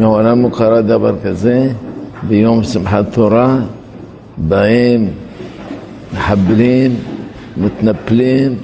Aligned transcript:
מעולם 0.00 0.42
לא 0.42 0.48
קרה 0.48 0.82
דבר 0.82 1.14
כזה, 1.24 1.68
ביום 2.28 2.62
שמחת 2.62 3.04
תורה 3.12 3.58
באים 4.36 5.10
מחבלים, 6.14 6.96
מתנפלים 7.56 8.54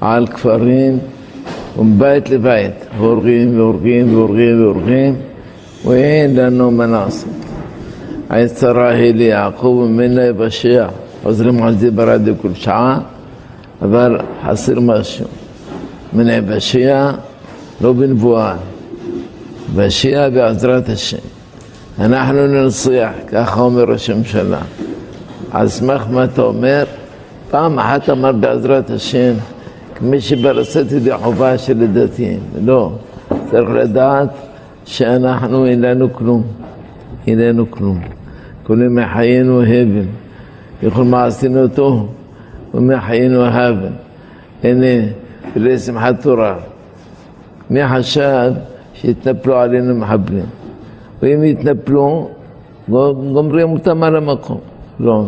על 0.00 0.26
כפרים 0.26 0.98
ומבית 1.78 2.30
לבית, 2.30 2.72
הורגים 2.98 3.58
והורגים 3.58 4.14
והורגים 4.14 4.62
והורגים 4.62 5.16
ואין 5.84 6.36
לנו 6.36 6.70
מה 6.70 6.86
לעשות. 6.86 7.30
היצרה 8.28 8.90
היא 8.90 9.14
ליעקב 9.14 9.64
וממנה 9.66 10.24
יבשע, 10.24 10.88
חוזרים 11.22 11.62
על 11.62 11.74
זה 11.74 11.90
ברדיו 11.90 12.34
כל 12.42 12.54
שעה, 12.54 13.00
אבל 13.82 14.18
חסר 14.46 14.80
משהו. 14.80 15.26
מן 16.12 16.28
היבשע 16.28 17.10
לא 17.80 17.92
בנבואה, 17.92 18.56
בשיעה 19.76 20.30
בעזרת 20.30 20.88
השם. 20.88 21.16
אנחנו 22.00 22.46
ננצח, 22.46 23.10
ככה 23.26 23.60
אומר 23.60 23.84
ראש 23.84 24.10
הממשלה. 24.10 24.60
על 25.50 25.68
סמך 25.68 26.04
מה 26.10 26.24
אתה 26.24 26.42
אומר? 26.42 26.84
פעם 27.50 27.78
אחת 27.78 28.10
אמר 28.10 28.32
בעזרת 28.32 28.90
השם, 28.90 29.34
כמי 29.94 30.20
שברסת 30.20 30.92
ידי 30.92 31.16
חובה 31.16 31.58
של 31.58 31.82
הדתיים. 31.82 32.40
לא, 32.64 32.92
צריך 33.50 33.70
לדעת 33.74 34.28
שאנחנו 34.84 35.66
אין 35.66 35.80
לנו 35.80 36.12
כלום. 36.12 36.42
אין 37.26 37.38
לנו 37.38 37.70
כלום. 37.70 38.00
כולי 38.62 38.88
מחיינו 38.88 39.62
הבל. 39.62 40.06
וכל 40.82 41.04
מעשינו 41.04 41.62
אותו 41.62 42.08
ומחיינו 42.74 43.44
הבל. 43.44 43.92
הנה, 44.64 45.06
ולשמחת 45.56 46.22
תורה. 46.22 46.54
מי 47.70 47.88
חשב 47.88 48.52
שיתנפלו 49.00 49.56
עלינו 49.56 49.94
מחבלים? 49.94 50.46
ואם 51.22 51.44
יתנפלו, 51.44 52.28
גומרים 52.88 53.72
אותם 53.72 54.02
על 54.02 54.16
המקום. 54.16 54.58
לא. 55.00 55.24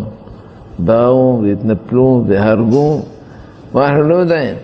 באו 0.79 1.43
והתנפלו 1.43 2.25
והרגו, 2.27 3.03
ואנחנו 3.75 4.03
לא 4.03 4.15
יודעים. 4.15 4.55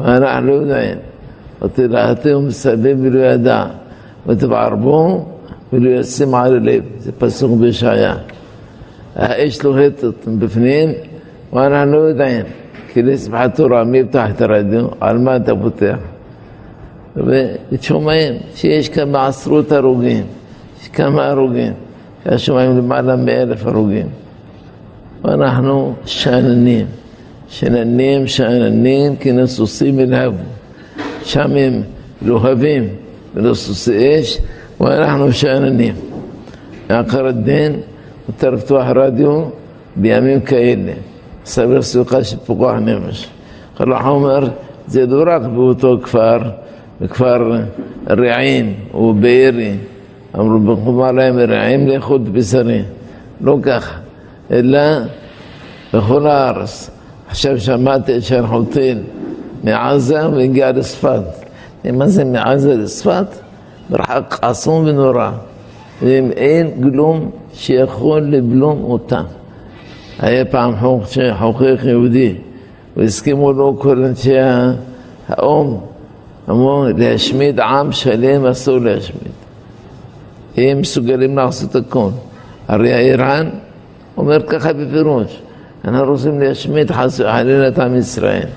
ואנחנו 0.00 0.46
לא 0.46 0.52
יודעים. 0.52 0.98
ותלהתהו 1.62 2.42
מסביב 2.42 2.98
ולא 3.02 3.20
ידע, 3.24 3.64
ותבערבו 4.26 5.24
ולא 5.72 5.90
ישים 5.90 6.34
על 6.34 6.56
הלב. 6.56 6.82
זה 6.98 7.12
פסוק 7.12 7.60
בישעיה. 7.60 8.14
האש 9.16 9.62
לוהטת 9.62 10.28
בפנים, 10.38 10.90
ואנחנו 11.52 11.92
לא 11.92 11.98
יודעים. 11.98 12.46
כי 12.92 13.02
לשמחת 13.02 13.56
תורה, 13.56 13.84
מי 13.84 13.98
יפתח 13.98 14.26
את 14.30 14.40
הרדיו? 14.40 14.86
על 15.00 15.18
מה 15.18 15.36
אתה 15.36 15.52
פותח? 15.62 15.96
ושומעים 17.16 18.34
שיש 18.54 18.88
כמה 18.88 19.26
עשרות 19.26 19.72
הרוגים, 19.72 20.24
יש 20.82 20.88
כמה 20.88 21.28
הרוגים, 21.28 21.72
שומעים 22.36 22.78
למעלה 22.78 23.16
מאלף 23.16 23.66
הרוגים. 23.66 24.06
ואנחנו 25.24 25.94
שאננים, 26.04 26.86
שאננים, 27.48 28.26
שאננים, 28.26 29.16
כי 29.16 29.32
נסוסים 29.32 30.00
אלהבו. 30.00 30.42
שם 31.24 31.56
הם 31.56 31.82
לוהבים 32.22 32.88
ולסוסי 33.34 34.20
אש, 34.20 34.38
ואנחנו 34.80 35.32
שאננים. 35.32 35.94
מאחר 36.90 37.26
הדין, 37.26 37.80
מותר 38.28 38.50
לפתוח 38.50 38.86
רדיו 38.94 39.44
בימים 39.96 40.40
כאלה. 40.40 40.92
סביר 41.44 41.82
סוכה 41.82 42.24
של 42.24 42.36
פיקוח 42.36 42.74
נפש. 42.74 43.28
חלח 43.76 44.06
אומר, 44.06 44.48
זה 44.86 45.06
לא 45.06 45.24
רק 45.26 45.42
באותו 45.42 45.98
כפר, 46.02 46.38
בכפר 47.02 47.60
רעים 48.10 48.74
ובארי, 48.94 49.76
אמרו 50.38 50.58
בחומה 50.58 51.12
להם 51.12 51.38
רעים 51.38 51.88
לאכול 51.88 52.18
בשרי. 52.18 52.82
לא 53.40 53.58
ככה, 53.62 53.98
אלא 54.50 54.78
בכל 55.94 56.26
הארץ. 56.26 56.90
עכשיו 57.28 57.60
שמעתי 57.60 58.20
שאנחנו 58.20 58.64
טיל 58.64 58.98
מעזה 59.64 60.28
והגיע 60.28 60.72
לצפת. 60.72 61.22
מה 61.92 62.08
זה 62.08 62.24
מעזה 62.24 62.76
לצפת? 62.76 63.26
מרחק 63.90 64.38
עצום 64.42 64.84
ונורא. 64.86 65.30
ואם 66.02 66.30
אין 66.36 66.70
גלום 66.80 67.30
שיכול 67.54 68.20
לבלום 68.20 68.84
אותם. 68.84 69.22
היה 70.18 70.44
פעם 70.44 70.74
חוכך 71.38 71.84
יהודי, 71.84 72.34
והסכימו 72.96 73.52
לו 73.52 73.76
כל 73.78 74.04
אנשי 74.04 74.36
האום, 75.28 75.80
אמרו 76.50 76.86
להשמיד 76.96 77.60
עם 77.60 77.92
שלם 77.92 78.46
אסור 78.46 78.78
להשמיד. 78.78 79.32
הם 80.56 80.80
מסוגלים 80.80 81.36
לעשות 81.36 81.76
הכל. 81.76 82.08
הרי 82.68 82.92
האיראן 82.92 83.48
אומר 84.16 84.42
ככה 84.46 84.72
בפירוש, 84.72 85.40
אנחנו 85.84 86.12
רוצים 86.12 86.40
להשמיד 86.40 86.90
חלילה 86.90 87.68
את 87.68 87.78
עם 87.78 87.96
ישראל. 87.96 88.48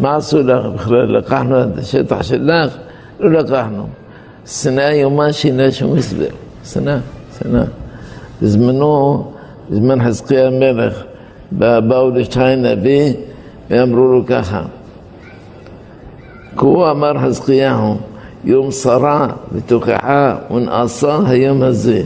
מה 0.00 0.16
עשו 0.16 0.42
לך 0.42 0.66
בכלל? 0.66 1.16
לקחנו 1.16 1.62
את 1.62 1.78
השטח 1.78 2.22
שלך? 2.22 2.76
לא 3.20 3.40
לקחנו. 3.40 3.86
שנאה 4.46 4.94
יומה 4.94 5.32
שאינה 5.32 5.72
שום 5.72 5.98
הסבר. 5.98 6.24
שנאה, 6.64 6.98
שנאה. 7.38 7.64
בזמנו 8.42 9.24
בזמן 9.70 10.04
חזקיה 10.08 10.46
המלך, 10.46 11.02
באו 11.52 12.10
לשי 12.10 12.56
נביא 12.56 13.12
ואמרו 13.70 14.06
לו 14.06 14.24
ככה, 14.26 14.62
הוא 16.60 16.90
אמר 16.90 17.18
חזקיהו, 17.18 17.96
יום 18.44 18.70
שרה 18.70 19.26
ותוכחה 19.52 20.36
ונעשה 20.50 21.18
היום 21.26 21.62
הזה, 21.62 22.02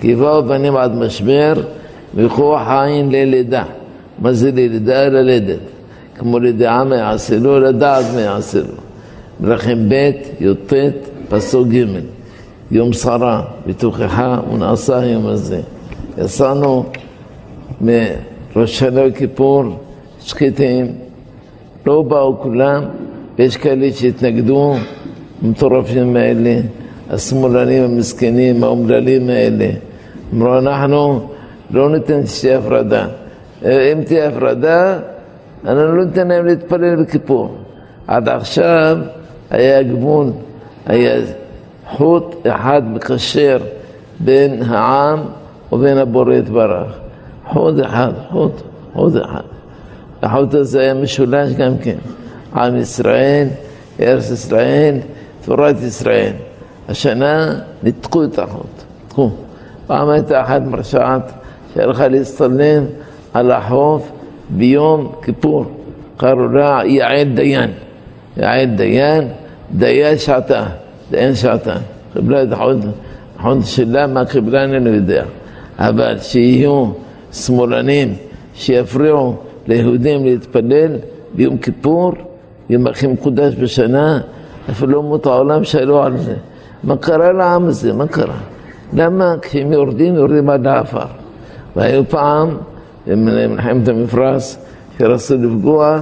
כי 0.00 0.14
באו 0.14 0.42
בנים 0.42 0.76
עד 0.76 0.94
משבר 0.94 1.54
וכוח 2.14 2.68
עין 2.68 3.10
ללידה. 3.12 3.64
מה 4.18 4.32
זה 4.32 4.50
ללידה? 4.50 5.08
ללדת. 5.08 5.58
כמו 6.18 6.38
לידיעה 6.38 6.84
מה 6.84 6.96
יעשה 6.96 7.38
לו, 7.38 7.60
לדעת 7.60 8.04
מה 8.14 8.20
יעשה 8.20 8.58
לו. 8.58 8.74
מלכים 9.40 9.88
ב', 9.88 10.10
י"ט, 10.40 10.72
פסוק 11.28 11.68
ג', 11.68 11.84
יום 12.70 12.92
שרה 12.92 13.42
ותוכחה 13.66 14.40
ונעשה 14.52 14.98
היום 14.98 15.26
הזה. 15.26 15.60
יצאנו 16.18 16.84
מראש 17.80 18.78
שנה 18.78 19.00
וכיפור, 19.08 19.64
שקטים, 20.20 20.92
לא 21.86 22.02
באו 22.02 22.38
כולם, 22.42 22.82
ויש 23.38 23.56
כאלה 23.56 23.92
שהתנגדו, 23.92 24.74
המטורפים 25.42 26.16
האלה, 26.16 26.60
השמאלנים 27.10 27.82
המסכנים, 27.84 28.64
האומללים 28.64 29.28
האלה. 29.28 29.70
אמרו, 30.34 30.58
אנחנו 30.58 31.28
לא 31.70 31.90
ניתן 31.90 32.26
שתהיה 32.26 32.58
הפרדה. 32.58 33.06
אם 33.62 34.02
תהיה 34.04 34.28
הפרדה, 34.28 34.98
אנחנו 35.64 35.96
לא 35.96 36.04
ניתן 36.04 36.28
להם 36.28 36.46
להתפלל 36.46 37.02
בכיפור. 37.02 37.56
עד 38.06 38.28
עכשיו 38.28 38.98
היה 39.50 39.82
גבול, 39.82 40.26
היה 40.86 41.20
חוט 41.90 42.46
אחד 42.46 42.82
מקשר 42.92 43.58
בין 44.20 44.62
העם 44.62 45.18
ובין 45.72 45.98
הבורא 45.98 46.34
יתברך. 46.34 46.98
חוט 47.48 47.74
אחד, 47.84 48.12
חוט, 48.30 48.52
חוט 48.92 49.12
אחד. 49.16 49.40
החוט 50.22 50.54
הזה 50.54 50.80
היה 50.80 50.94
משולש 50.94 51.52
גם 51.52 51.78
כן. 51.82 51.96
עם 52.54 52.76
ישראל, 52.76 53.48
ארץ 54.00 54.30
ישראל, 54.30 54.94
תורת 55.44 55.76
ישראל. 55.82 56.32
השנה 56.88 57.54
ניתקו 57.82 58.24
את 58.24 58.38
החוט, 58.38 58.82
ניתקו. 59.04 59.30
פעם 59.86 60.08
הייתה 60.08 60.42
אחת 60.42 60.62
מרשעת 60.62 61.32
שהלכה 61.74 62.08
להצטלם 62.08 62.84
על 63.34 63.50
החוף 63.50 64.10
ביום 64.50 65.12
כיפור. 65.22 65.64
קראו 66.16 66.48
לה 66.48 66.80
יעל 66.84 67.28
דיין. 67.34 67.70
יעל 68.36 68.66
דיין, 68.66 69.28
דיין 69.72 70.18
שעתה, 70.18 70.66
דיין 71.10 71.34
שעתה. 71.34 71.76
קיבלה 72.12 72.42
את 72.42 72.52
החוט, 72.52 72.76
החוט 73.38 73.64
שלה, 73.64 74.06
מה 74.06 74.24
קיבלה 74.24 74.64
אני 74.64 74.84
לא 74.84 74.90
יודע. 74.90 75.24
אבל 75.78 76.18
שיהיו 76.20 76.86
שמאלנים 77.32 78.14
שיפריעו 78.54 79.36
ליהודים 79.66 80.24
להתפלל 80.24 80.96
ביום 81.34 81.58
כיפור, 81.58 82.12
יום 82.70 82.86
הכי 82.86 83.06
מקודש 83.06 83.54
בשנה, 83.54 84.20
אפילו 84.70 84.98
אומות 84.98 85.26
העולם 85.26 85.64
שאלו 85.64 86.02
על 86.02 86.18
זה. 86.18 86.34
מה 86.84 86.96
קרה 86.96 87.32
לעם 87.32 87.66
הזה? 87.66 87.92
מה 87.92 88.06
קרה? 88.06 88.38
למה 88.92 89.34
כשהם 89.42 89.72
יורדים, 89.72 90.14
יורדים 90.14 90.50
עד 90.50 90.66
העפר? 90.66 91.06
והיו 91.76 92.08
פעם, 92.08 92.56
במלחמת 93.06 93.88
המפרש, 93.88 94.56
שרצו 94.98 95.34
לפגוע 95.36 96.00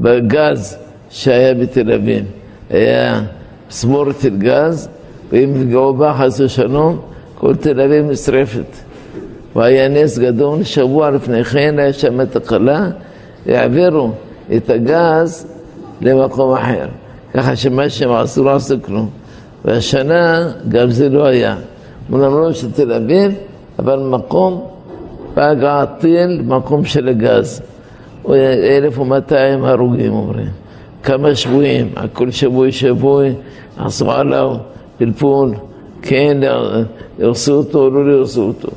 בגז 0.00 0.76
שהיה 1.10 1.54
בתל 1.54 1.92
אביב. 1.92 2.24
היה 2.70 3.22
סמורת 3.70 4.20
של 4.20 4.38
גז, 4.38 4.88
ואם 5.32 5.52
יפגעו 5.56 5.94
בה 5.94 6.14
חס 6.18 6.40
ושלום, 6.40 7.00
כל 7.34 7.56
תל 7.56 7.80
אביב 7.80 8.10
נשרפת. 8.10 8.76
והיה 9.56 9.88
נס 9.88 10.18
גדול, 10.18 10.62
שבוע 10.64 11.10
לפני 11.10 11.44
כן 11.44 11.78
היה 11.78 11.92
שם 11.92 12.24
תקלה, 12.24 12.90
העבירו 13.46 14.10
את 14.56 14.70
הגז 14.70 15.46
למקום 16.00 16.52
אחר. 16.52 16.86
ככה 17.34 17.56
שמה 17.56 17.88
שהם 17.88 18.12
עשו 18.12 18.44
לא 18.44 18.54
עשו 18.54 18.74
כלום. 18.82 19.08
והשנה 19.64 20.52
גם 20.68 20.90
זה 20.90 21.08
לא 21.08 21.26
היה. 21.26 21.56
אומנם 22.12 22.40
לא 22.40 22.52
של 22.52 22.72
תל 22.72 22.92
אביב, 22.92 23.32
אבל 23.78 23.98
מקום, 23.98 24.66
בהגעת 25.34 25.88
טיל, 25.98 26.42
מקום 26.46 26.84
של 26.84 27.08
הגז. 27.08 27.62
1,200 28.28 29.64
הרוגים 29.64 30.12
אומרים. 30.12 30.48
כמה 31.02 31.34
שבויים, 31.34 31.92
כל 32.12 32.30
שבוי 32.30 32.72
שבוי, 32.72 33.32
עשו 33.78 34.12
עליו 34.12 34.56
פלפול, 34.98 35.54
כן 36.02 36.38
ירסו 37.18 37.52
אותו, 37.52 37.90
לא 37.90 38.12
ירסו 38.12 38.42
אותו. 38.42 38.68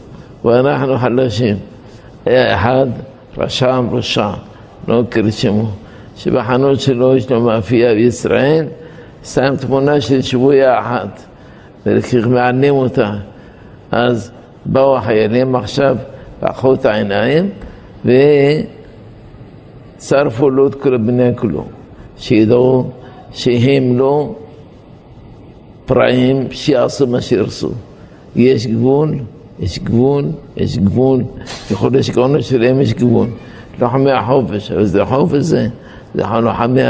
ואנחנו 0.45 0.97
חלשים. 0.97 1.55
היה 2.25 2.55
אחד, 2.55 2.87
רשם 3.37 3.87
רשע, 3.91 4.29
לא 4.87 5.03
אכיר 5.09 5.27
את 5.27 5.33
שמו, 5.33 5.69
שבחנות 6.15 6.79
שלו 6.79 7.15
יש 7.15 7.31
לו 7.31 7.41
מאפייה 7.41 7.93
בישראל, 7.93 8.65
שם 9.23 9.55
תמונה 9.55 10.01
של 10.01 10.21
שבויה 10.21 10.79
אחת, 10.79 11.23
וכך 11.85 12.27
מענים 12.27 12.73
אותה. 12.73 13.13
אז 13.91 14.31
באו 14.65 14.97
החיילים 14.97 15.55
עכשיו, 15.55 15.97
לקחו 16.43 16.73
את 16.73 16.85
העיניים 16.85 17.49
וצרפו 19.97 20.49
לו 20.49 20.67
את 20.67 20.75
כל 20.75 20.93
הבני 20.93 21.29
כולו, 21.35 21.65
שידעו 22.17 22.89
שהם 23.33 23.97
לא 23.97 24.35
פרעים 25.85 26.47
שיעשו 26.51 27.07
מה 27.07 27.21
שירצו. 27.21 27.71
יש 28.35 28.67
גבול, 28.67 29.15
יש 29.59 29.79
גבול, 29.79 30.25
יש 30.57 30.77
גבול, 30.77 31.23
יכול 31.71 31.91
להיות 31.91 32.05
שכעונש 32.05 32.49
שלהם 32.49 32.81
יש 32.81 32.93
גבול. 32.93 33.27
לוחמי 33.79 34.11
החופש, 34.11 34.71
אבל 34.71 34.85
זה 34.85 35.01
החופש 35.01 35.37
זה, 35.37 35.67
זה 36.15 36.23
לוחמי 36.41 36.81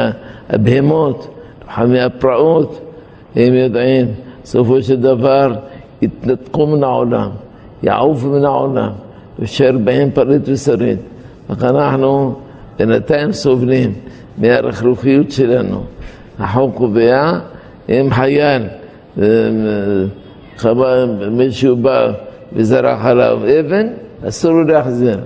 הבהמות, 0.50 1.28
לוחמי 1.68 2.02
הפרעות, 2.02 2.80
הם 3.36 3.54
יודעים, 3.54 4.08
בסופו 4.44 4.82
של 4.82 4.96
דבר 4.96 5.54
יתנתקו 6.02 6.68
מן 6.68 6.84
העולם, 6.84 7.30
יעופו 7.84 8.28
מן 8.28 8.46
העולם, 8.46 8.90
יישאר 9.40 9.78
בהם 9.84 10.10
פריט 10.12 10.42
ושריד. 10.46 10.98
אך 11.48 11.64
אנחנו 11.64 12.36
בינתיים 12.80 13.32
סובלים 13.32 13.94
מהרכרוכיות 14.38 15.32
שלנו. 15.32 15.84
החוק 16.40 16.76
קובע, 16.76 17.40
אם 17.90 18.10
חייל, 18.12 18.64
מישהו 21.32 21.76
בא 21.76 22.12
וזרח 22.54 23.06
עליו 23.06 23.40
אבן, 23.60 23.88
אסור 24.28 24.52
לו 24.52 24.64
להחזיר. 24.64 25.20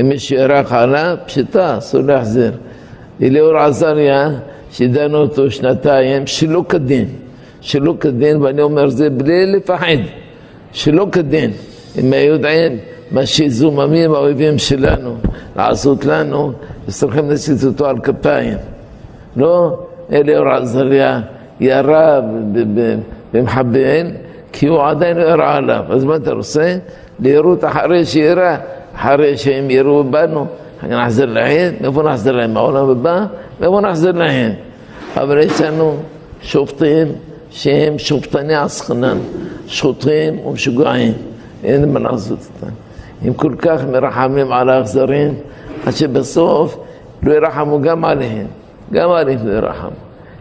אם 0.00 0.08
מישהו 0.08 0.36
ירח 0.36 0.72
עליו, 0.72 1.16
פשיטה, 1.26 1.78
אסור 1.78 2.00
להחזיר. 2.00 2.52
אליאור 3.22 3.56
עזריה, 3.56 4.30
שדנו 4.72 5.18
אותו 5.18 5.50
שנתיים, 5.50 6.26
שלא 6.26 6.64
כדין. 6.68 7.08
שלא 7.60 7.94
כדין, 8.00 8.42
ואני 8.42 8.62
אומר 8.62 8.88
זה 8.88 9.10
בלי 9.10 9.46
לפחד. 9.46 9.96
שלא 10.72 11.06
כדין. 11.12 11.50
אם 12.00 12.12
יודעים 12.12 12.78
מה 13.10 13.26
שזוממים 13.26 14.14
האויבים 14.14 14.58
שלנו 14.58 15.16
לעשות 15.56 16.04
לנו, 16.04 16.52
אז 16.88 16.98
צריכים 16.98 17.30
לשאת 17.30 17.64
אותו 17.64 17.86
על 17.86 17.98
כפיים. 17.98 18.58
לא 19.36 19.78
אליאור 20.12 20.48
עזריה 20.48 21.20
ירה 21.60 22.20
במחבל, 23.32 24.06
כי 24.52 24.66
הוא 24.66 24.82
עדיין 24.82 25.16
לא 25.16 25.22
ירה 25.22 25.56
עליו. 25.56 25.84
אז 25.88 26.04
מה 26.04 26.16
אתה 26.16 26.32
רוצה? 26.32 26.76
לירות 27.20 27.64
אחרי 27.64 28.04
שירה, 28.04 28.56
אחרי 28.94 29.36
שהם 29.36 29.70
יראו 29.70 30.04
בנו, 30.04 30.46
נחזיר 30.88 31.26
להם, 31.26 31.74
מאיפה 31.80 32.02
נחזיר 32.02 32.32
להם? 32.32 32.54
מהעולם 32.54 32.90
הבא? 32.90 33.24
מאיפה 33.60 33.80
נחזיר 33.80 34.12
להם? 34.12 34.52
אבל 35.16 35.38
יש 35.38 35.60
לנו 35.60 35.96
שופטים 36.42 37.08
שהם 37.50 37.98
שופטני 37.98 38.54
עסקנן, 38.54 39.18
שוטרים 39.66 40.38
ומשוגעים, 40.46 41.12
אין 41.64 41.92
מה 41.92 42.00
לעשות 42.00 42.38
איתם. 42.38 42.72
הם 43.22 43.32
כל 43.32 43.54
כך 43.58 43.84
מרחמים 43.84 44.52
על 44.52 44.68
האכזרים, 44.68 45.34
עד 45.86 45.92
שבסוף 45.92 46.78
לא 47.22 47.32
ירחמו 47.32 47.80
גם 47.80 48.04
עליהם, 48.04 48.46
גם 48.92 49.10
עליהם 49.10 49.38
לא 49.44 49.52
ירחמו. 49.52 49.90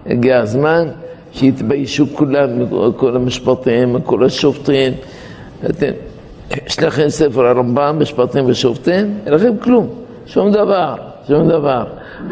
הגיע 0.05 0.39
הזמן 0.39 0.87
שיתביישו 1.33 2.05
כולם, 2.13 2.49
כל 2.97 3.15
המשפטים, 3.15 4.01
כל 4.01 4.25
השופטים. 4.25 4.93
אתם, 5.69 5.91
לכם 6.81 7.09
ספר 7.09 7.45
הרמב"ם, 7.45 7.97
משפטים 7.99 8.45
ושופטים? 8.47 9.17
אין 9.25 9.33
לכם 9.33 9.57
כלום, 9.57 9.87
שום 10.25 10.51
דבר, 10.51 10.95
שום 11.27 11.49
דבר. 11.49 11.83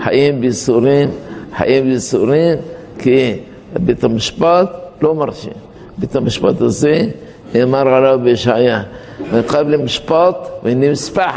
חיים 0.04 0.42
בייסורים, 0.42 1.10
חיים 1.58 1.84
בייסורים, 1.84 2.58
כי 3.00 3.40
בית 3.74 4.04
המשפט 4.04 4.70
לא 5.02 5.16
מרשה. 5.16 5.52
בית 5.98 6.16
המשפט 6.16 6.62
הזה 6.62 7.06
נאמר 7.56 7.88
עליו 7.88 8.20
בישעיה, 8.24 8.84
ונתחייב 9.32 9.68
למשפט 9.68 10.36
ונמספח, 10.64 11.36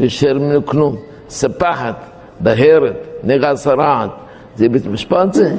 וישאר 0.00 0.38
ממנו 0.38 0.66
כלום. 0.66 0.96
ספחת, 1.28 1.96
בהרת, 2.40 3.06
נגע 3.24 3.56
שרעת, 3.56 4.10
זה 4.56 4.68
בית 4.68 4.86
משפט 4.86 5.34
זה? 5.34 5.54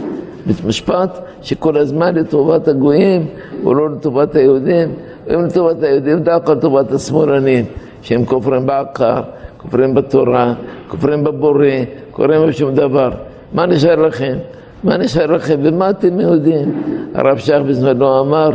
בית 0.46 0.66
משפט 0.66 1.20
שכל 1.42 1.78
הזמן 1.78 2.16
לטובת 2.16 2.68
הגויים 2.68 3.28
ולא 3.64 3.90
לטובת 3.90 4.36
היהודים, 4.36 4.94
אם 5.34 5.46
לטובת 5.46 5.84
היהודים 5.84 6.20
דווקא 6.20 6.52
לטובת 6.52 6.92
השמאלנים, 6.92 7.66
שהם 8.02 8.26
כופרים 8.26 8.66
בעקר, 8.66 9.22
כופרים 9.58 9.96
בתורה, 9.96 10.54
כופרים 10.88 11.24
בבורא, 11.24 11.66
כופרים 12.12 12.48
בשום 12.48 12.76
דבר. 12.76 13.12
מה 13.54 13.66
נשאר 13.66 13.96
לכם? 13.96 14.38
מה 14.84 14.98
נשאר 14.98 15.26
לכם? 15.26 15.64
במה 15.64 15.90
אתם 15.90 16.20
יהודים? 16.20 16.84
הרב 17.16 17.38
שך 17.38 17.60
בזמנו 17.68 18.20
אמר, 18.20 18.50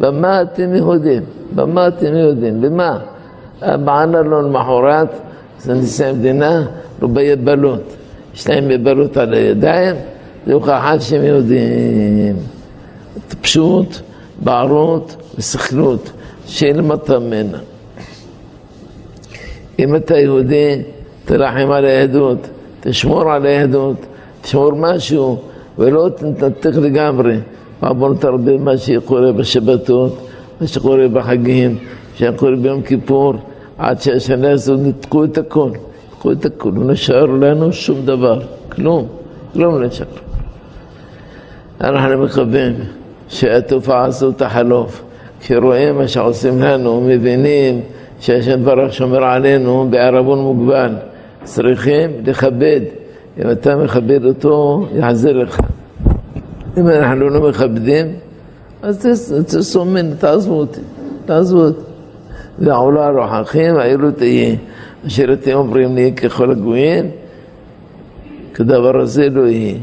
במה 0.00 0.42
אתם 0.42 0.74
יהודים? 0.74 1.22
במה 1.54 1.88
אתם 1.88 2.16
יהודים? 2.16 2.60
במה? 2.60 2.98
בענה 3.60 4.22
לו 4.22 4.42
למחרת, 4.42 5.08
זה 5.58 5.74
נשיא 5.74 6.06
המדינה, 6.06 6.66
לא 7.02 7.08
ביבלות. 7.08 7.82
יש 8.34 8.48
להם 8.48 8.70
יבלות 8.70 9.16
על 9.16 9.34
הידיים, 9.34 9.96
זה 10.46 10.52
הוכחת 10.52 11.00
שהם 11.00 11.24
יהודים. 11.24 12.36
טיפשות, 13.28 14.00
בערות 14.44 15.16
וסכלות, 15.38 16.10
שאין 16.46 16.80
ממנה. 17.20 17.58
אם 19.78 19.96
אתה 19.96 20.18
יהודי, 20.18 20.82
תרחם 21.24 21.70
על 21.70 21.84
היהדות, 21.84 22.38
תשמור 22.80 23.32
על 23.32 23.46
היהדות, 23.46 23.96
תשמור 24.42 24.72
משהו, 24.72 25.38
ולא 25.78 26.08
תנתק 26.16 26.74
לגמרי. 26.74 27.36
בוא 27.80 28.10
נתרבה 28.10 28.58
מה 28.58 28.78
שקורה 28.78 29.32
בשבתות, 29.32 30.28
מה 30.60 30.66
שקורה 30.66 31.08
בחגים, 31.08 31.78
שקורה 32.16 32.56
ביום 32.56 32.82
כיפור, 32.82 33.34
עד 33.78 34.00
שהשנה 34.00 34.50
הזאת 34.50 34.80
נתקו 34.82 35.24
את 35.24 35.38
הכל. 35.38 35.70
נתקו 36.12 36.32
את 36.32 36.44
הכל, 36.44 36.70
לא 36.74 36.92
נשאר 36.92 37.26
לנו 37.26 37.72
שום 37.72 38.06
דבר, 38.06 38.40
כלום, 38.68 39.06
כלום 39.52 39.80
לא 39.80 39.86
נשאר. 39.86 40.06
אנחנו 41.80 42.18
מקווים 42.18 42.74
שהתופעה 43.28 44.04
הזאת 44.04 44.38
תחלוף. 44.38 45.02
כשרואים 45.46 45.96
מה 45.96 46.08
שעושים 46.08 46.62
לנו, 46.62 47.00
מבינים 47.00 47.80
שהשם 48.20 48.64
ברוך 48.64 48.92
שומר 48.92 49.24
עלינו 49.24 49.88
בערבון 49.90 50.38
מוגבל. 50.38 50.94
צריכים 51.44 52.10
לכבד. 52.24 52.80
אם 53.38 53.50
אתה 53.50 53.76
מכבד 53.76 54.24
אותו, 54.24 54.86
יחזיר 54.94 55.42
לך. 55.42 55.58
אם 56.78 56.88
אנחנו 56.88 57.28
לא 57.28 57.48
מכבדים, 57.48 58.06
אז 58.82 59.06
תסומן, 59.46 60.14
תעזבו 60.14 60.54
אותי, 60.54 60.80
תעזבו 61.26 61.60
אותי. 61.60 61.80
ועולה 62.58 63.10
רוחכם, 63.10 63.74
האלו 63.78 64.10
תהיה. 64.10 64.54
אשר 65.06 65.32
אתם 65.32 65.52
אומרים 65.52 65.94
לי 65.94 66.12
ככל 66.12 66.50
הגויים, 66.50 67.10
כדבר 68.54 69.00
הזה 69.00 69.28
לא 69.30 69.46
יהיה. 69.46 69.78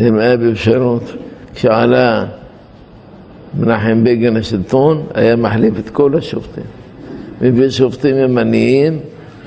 אם 0.00 0.18
היה 0.18 0.36
באפשרות. 0.36 1.02
כשעלה 1.54 2.24
מנחם 3.58 4.04
בגין 4.04 4.34
לשלטון, 4.34 5.02
היה 5.14 5.36
מחליף 5.36 5.74
את 5.78 5.90
כל 5.90 6.16
השופטים. 6.16 6.64
מביא 7.40 7.70
שופטים 7.70 8.16
ימניים 8.16 8.98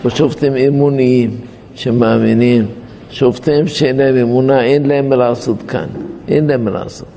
ושופטים 0.05 0.55
אמוניים 0.55 1.31
שמאמינים. 1.75 2.65
שופטים 3.09 3.67
שאין 3.67 3.97
להם 3.97 4.15
אמונה, 4.17 4.62
אין 4.63 4.85
להם 4.85 5.09
מה 5.09 5.15
לעשות 5.15 5.62
כאן. 5.67 5.85
אין 6.27 6.47
להם 6.47 6.65
מה 6.65 6.71
לעשות. 6.71 7.07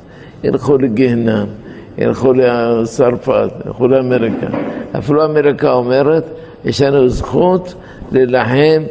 ילכו 0.45 0.79
לגיהנם, 0.79 1.47
ילכו 1.99 2.33
לצרפת, 2.33 3.51
ילכו 3.67 3.89
לאמריקה. 3.89 4.47
אפילו 4.99 5.25
אמריקה 5.25 5.73
אומרת, 5.73 6.25
יש 6.65 6.83
לנו 6.83 7.09
זכות 7.09 7.75
להילחם 8.13 8.83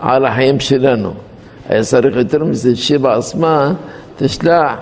על 0.00 0.24
החיים 0.24 0.60
שלנו. 0.60 1.10
היה 1.68 1.82
צריך 1.82 2.16
יותר 2.16 2.44
מזה, 2.44 2.76
שיבה 2.76 3.16
עצמה 3.16 3.72
תשלח 4.16 4.74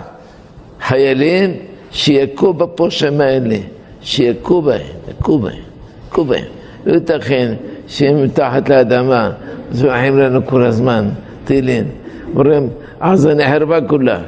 חיילים 0.81 1.55
שיכו 1.93 2.53
בפושעים 2.55 3.21
האלה, 3.21 3.57
שיכו 4.03 4.63
בהם, 4.63 4.81
יכו 5.21 5.39
בהם, 5.39 5.53
יכו 6.11 6.25
בהם. 6.25 6.45
לא 6.87 6.95
ייתכן 6.95 7.55
שהם 7.89 8.25
מתחת 8.25 8.69
לאדמה, 8.69 9.31
זורחים 9.73 10.19
לנו 10.19 10.47
כל 10.47 10.63
הזמן 10.63 11.09
טילים. 11.45 11.85
אומרים, 12.35 12.69
עזה 13.01 13.35
נחרבה 13.35 13.81
כולה, 13.81 14.19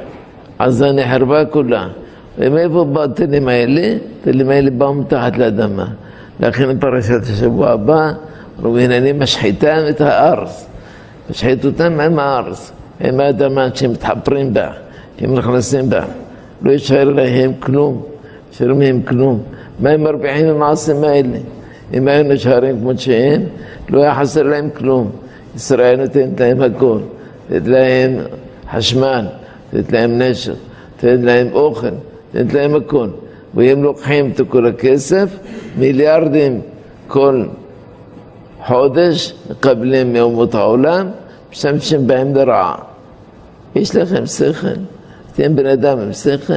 עזה 0.59 0.91
נחרבה 0.91 1.45
כולה. 1.45 1.87
ומאיפה 2.37 2.83
באו 2.83 3.03
הטילים 3.03 3.47
האלה? 3.47 3.95
הטילים 4.21 4.49
האלה 4.49 4.69
באו 4.69 4.93
מתחת 4.93 5.37
לאדמה. 5.37 5.85
לכן 6.39 6.79
פרשת 6.79 7.21
השבוע 7.23 7.69
הבא, 7.69 8.11
אומרים, 8.63 8.91
הנני 8.91 9.11
משחיתם 9.11 9.77
את 9.89 10.01
הארץ. 10.01 10.65
משחית 11.29 11.65
אותם 11.65 11.99
עם 11.99 12.19
הארץ, 12.19 12.71
עם 13.01 13.19
האדמה 13.19 13.67
שמתחפרים 13.73 14.53
בה, 14.53 14.71
שהם 15.19 15.33
נכנסים 15.33 15.89
בה. 15.89 16.03
לא 16.63 16.71
יישאר 16.71 17.09
להם 17.09 17.51
כלום, 17.59 18.03
יישאר 18.51 18.73
מהם 18.73 19.01
כלום. 19.01 19.43
מה 19.79 19.89
הם 19.89 20.03
מרוויחים 20.03 20.47
במעשים 20.47 21.03
האלה? 21.03 21.37
אם 21.93 22.07
היו 22.07 22.23
נשארים 22.23 22.79
כמו 22.79 22.91
שהם, 22.97 23.41
לא 23.89 24.01
היה 24.01 24.15
חסר 24.15 24.43
להם 24.43 24.69
כלום. 24.69 25.11
ישראל 25.55 26.01
נותנת 26.01 26.39
להם 26.39 26.61
הכל, 26.61 26.99
נותנת 27.49 27.67
להם 27.67 28.17
חשמל, 28.71 29.25
נותנת 29.73 29.91
להם 29.91 30.21
נשק, 30.21 30.53
נותנת 30.95 31.25
להם 31.25 31.47
אוכל, 31.53 31.87
נותנת 32.33 32.53
להם 32.53 32.75
הכל. 32.75 33.07
והם 33.53 33.83
לוקחים 33.83 34.31
את 34.31 34.41
כל 34.49 34.65
הכסף, 34.65 35.29
מיליארדים 35.77 36.61
כל 37.07 37.45
חודש, 38.65 39.33
מקבלים 39.49 40.13
מאומות 40.13 40.55
העולם, 40.55 41.07
משתמשים 41.51 42.07
בהם 42.07 42.35
לרעה. 42.35 42.75
יש 43.75 43.95
לכם 43.95 44.25
שכל, 44.25 44.67
אתם 45.33 45.55
בן 45.55 45.65
אדם 45.65 45.99
עם 45.99 46.13
שכל, 46.13 46.53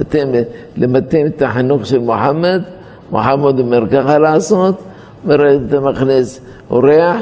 אתם 0.00 0.28
למתים 0.76 1.26
את 1.26 1.42
החינוך 1.42 1.86
של 1.86 1.98
מוחמד, 1.98 2.62
מוחמד 3.10 3.58
אומר 3.58 3.88
ככה 3.88 4.18
לעשות, 4.18 4.82
אומר, 5.24 5.56
אתה 5.68 5.80
מכניס 5.80 6.40
אורח, 6.70 7.16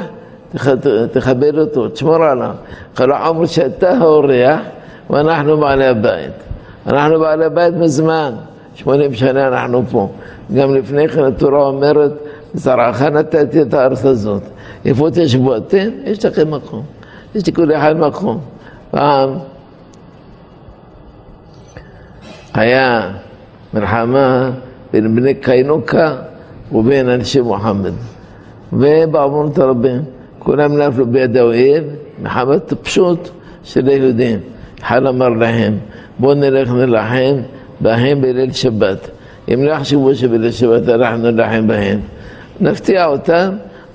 תכבד 1.11 1.57
אותו, 1.57 1.89
תשמור 1.89 2.15
עליו. 2.15 2.51
כל 2.97 3.11
העומר 3.11 3.45
שאתה 3.45 3.89
האורח 3.89 4.59
ואנחנו 5.09 5.57
בעלי 5.57 5.85
הבית. 5.85 6.31
אנחנו 6.87 7.19
בעלי 7.19 7.45
הבית 7.45 7.73
מזמן, 7.73 8.33
שמונים 8.75 9.13
שנה 9.13 9.47
אנחנו 9.47 9.83
פה. 9.91 10.09
גם 10.55 10.75
לפני 10.75 11.09
כן 11.09 11.23
התורה 11.23 11.67
אומרת, 11.67 12.11
זרעך 12.53 13.01
נתתי 13.01 13.61
את 13.61 13.73
הארץ 13.73 14.05
הזאת. 14.05 14.41
איפה 14.85 15.09
תשבו 15.13 15.57
אתם? 15.57 15.89
יש 16.03 16.25
לכם 16.25 16.51
מקום. 16.51 16.83
יש 17.35 17.49
לכל 17.49 17.71
אחד 17.71 17.97
מקום. 17.97 18.39
פעם 18.91 19.29
היה 22.53 23.11
מלחמה 23.73 24.51
בין 24.93 25.15
בני 25.15 25.33
קיינוקה 25.33 26.15
ובין 26.71 27.09
אנשי 27.09 27.41
מוחמד. 27.41 27.93
ובעוונות 28.73 29.57
הרבים, 29.57 30.01
כולם 30.39 30.77
נפלו 30.77 31.05
ביד 31.05 31.37
האויב, 31.37 31.83
מחמת 32.21 32.73
פשוט 32.73 33.29
של 33.63 33.87
היהודים. 33.87 34.39
אחד 34.81 35.05
אמר 35.05 35.29
להם, 35.29 35.77
בואו 36.19 36.33
נלך 36.33 36.69
נלחם 36.69 37.35
בהם 37.79 38.21
בליל 38.21 38.51
שבת. 38.51 39.09
אם 39.53 39.63
לא 39.63 39.71
יחשבו 39.71 40.15
שבליל 40.15 40.51
שבת 40.51 40.89
אנחנו 40.89 41.31
נלחם 41.31 41.67
בהם, 41.67 41.99
נפתיע 42.61 43.05
אותם, 43.05 43.49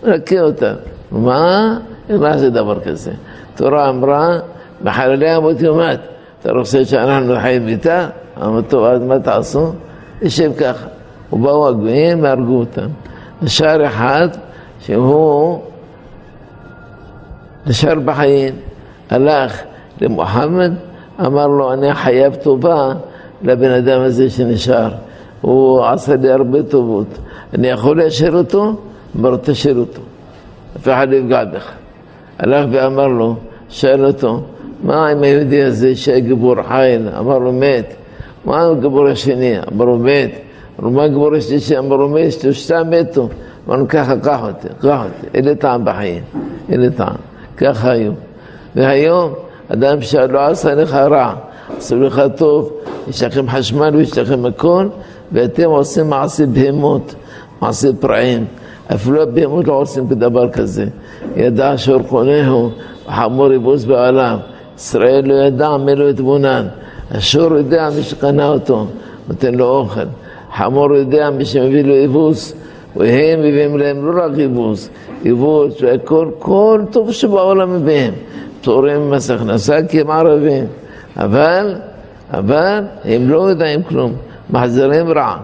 נרקה 0.05 0.41
אותם. 0.41 0.75
מה? 1.13 1.79
איך 2.09 2.21
נעשה 2.21 2.51
דבר 2.51 2.81
כזה? 2.81 3.11
התורה 3.55 3.89
אמרה, 3.89 4.39
בחללי 4.85 5.29
המות 5.29 5.61
יומת. 5.61 6.01
אתה 6.41 6.53
רוצה 6.53 6.85
שאנחנו 6.85 7.35
חיים 7.41 7.69
איתה? 7.69 8.09
אמר 8.43 8.61
טוב, 8.63 8.85
אז 8.85 9.03
מה 9.03 9.19
תעשו? 9.19 9.73
יושב 10.23 10.53
ככה. 10.59 10.87
ובאו 11.33 11.69
הגויים 11.69 12.23
והרגו 12.23 12.59
אותם. 12.59 12.89
נשאר 13.43 13.87
אחד 13.87 14.29
שהוא 14.81 15.61
נשאר 17.67 17.95
בחיים, 18.05 18.55
הלך 19.11 19.63
למוחמד, 20.01 20.73
אמר 21.21 21.47
לו, 21.47 21.73
אני 21.73 21.95
חייב 21.95 22.35
טובה 22.35 22.93
לבן 23.43 23.71
אדם 23.71 24.01
הזה 24.01 24.31
שנשאר. 24.31 24.91
הוא 25.41 25.85
עשה 25.85 26.17
לי 26.17 26.33
הרבה 26.33 26.63
טובות. 26.63 27.07
אני 27.55 27.69
יכול 27.69 28.03
לאשר 28.03 28.35
אותו? 28.35 28.75
אמר 29.17 29.31
לו, 29.31 29.37
תשאיר 29.43 29.79
אותו. 29.79 30.01
אף 30.77 30.89
אחד 30.89 31.09
לא 31.11 31.17
יפגע 31.17 31.45
בך. 31.45 31.73
הלך 32.39 32.67
ואמר 32.71 33.09
לו, 33.09 33.37
שאל 33.69 34.05
אותו, 34.05 34.41
מה 34.83 35.09
עם 35.09 35.23
היהודי 35.23 35.63
הזה 35.63 35.97
שהיה 35.97 36.21
גיבור 36.21 36.55
חיל? 36.69 37.09
אמר 37.19 37.39
לו, 37.39 37.53
מת. 37.53 37.95
מה 38.45 38.63
עם 38.63 38.77
הגיבור 38.79 39.09
השני? 39.09 39.55
אמר 39.73 39.85
לו, 39.85 39.99
מת. 39.99 40.31
אמרו, 40.81 40.91
מה 40.91 41.05
הגיבור 41.05 41.35
השלישי? 41.35 41.79
אמר 41.79 41.97
לו, 41.97 42.09
מת, 42.09 42.33
שלושתם 42.33 42.91
מתו. 42.91 43.29
אמרנו, 43.69 43.89
ככה, 43.89 44.17
קח 44.17 44.41
אותי, 44.43 44.69
קח 44.81 45.01
אותי. 45.05 45.27
אין 45.35 45.45
לי 45.45 45.57
טעם 45.57 45.85
בחיים, 45.85 46.23
אין 46.69 46.81
לי 46.81 46.91
טעם. 46.91 47.17
ככה 47.57 47.91
היו. 47.91 48.13
והיום, 48.77 49.33
אדם 49.69 50.03
שלא 50.03 50.47
עשה 50.47 50.75
לך 50.75 50.95
רע, 50.95 51.35
עשו 51.79 52.01
לך 52.01 52.23
טוב, 52.37 52.73
יש 53.09 53.23
לכם 53.23 53.49
חשמל 53.49 53.97
ויש 53.97 54.19
לכם 54.19 54.47
הכל, 54.47 54.89
ואתם 55.33 55.65
עושים 55.65 56.11
מעשי 56.11 56.47
בהמות, 56.47 57.15
מעשי 57.61 57.89
פרעים. 58.01 58.45
אפילו 58.95 59.23
הבהמות 59.23 59.67
לא 59.67 59.73
עושים 59.73 60.09
כדבר 60.09 60.51
כזה. 60.51 60.87
ידע 61.37 61.79
שאורחונהו 61.79 62.71
וחמור 63.09 63.53
יבוס 63.53 63.85
בעולם. 63.85 64.39
ישראל 64.77 65.27
לא 65.27 65.35
ידע 65.35 65.77
מי 65.77 65.95
לא 65.95 66.11
יתבונן. 66.11 66.67
השור 67.11 67.57
יודע 67.57 67.91
מי 67.97 68.03
שקנה 68.03 68.49
אותו, 68.49 68.87
נותן 69.29 69.55
לו 69.55 69.65
אוכל. 69.65 70.01
חמור 70.57 70.95
יודע 70.95 71.31
מי 71.31 71.45
שמביא 71.45 71.85
לו 71.85 71.95
יבוס, 71.95 72.53
והם 72.97 73.41
מביאים 73.41 73.79
להם 73.79 74.07
לא 74.07 74.25
רק 74.25 74.33
יבוס, 74.37 74.91
יבוס 75.25 75.83
והכל, 75.83 76.31
כל 76.39 76.83
טוב 76.91 77.13
שבעולם 77.13 77.75
מביאים. 77.75 78.13
פטורים 78.61 79.11
ממס 79.11 79.31
הכנסה 79.31 79.79
כי 79.89 80.01
הם 80.01 80.11
ערבים. 80.11 80.65
אבל, 81.17 81.75
אבל 82.31 82.85
הם 83.05 83.31
לא 83.31 83.51
יודעים 83.51 83.83
כלום, 83.83 84.13
מחזירים 84.51 85.09
רע. 85.09 85.37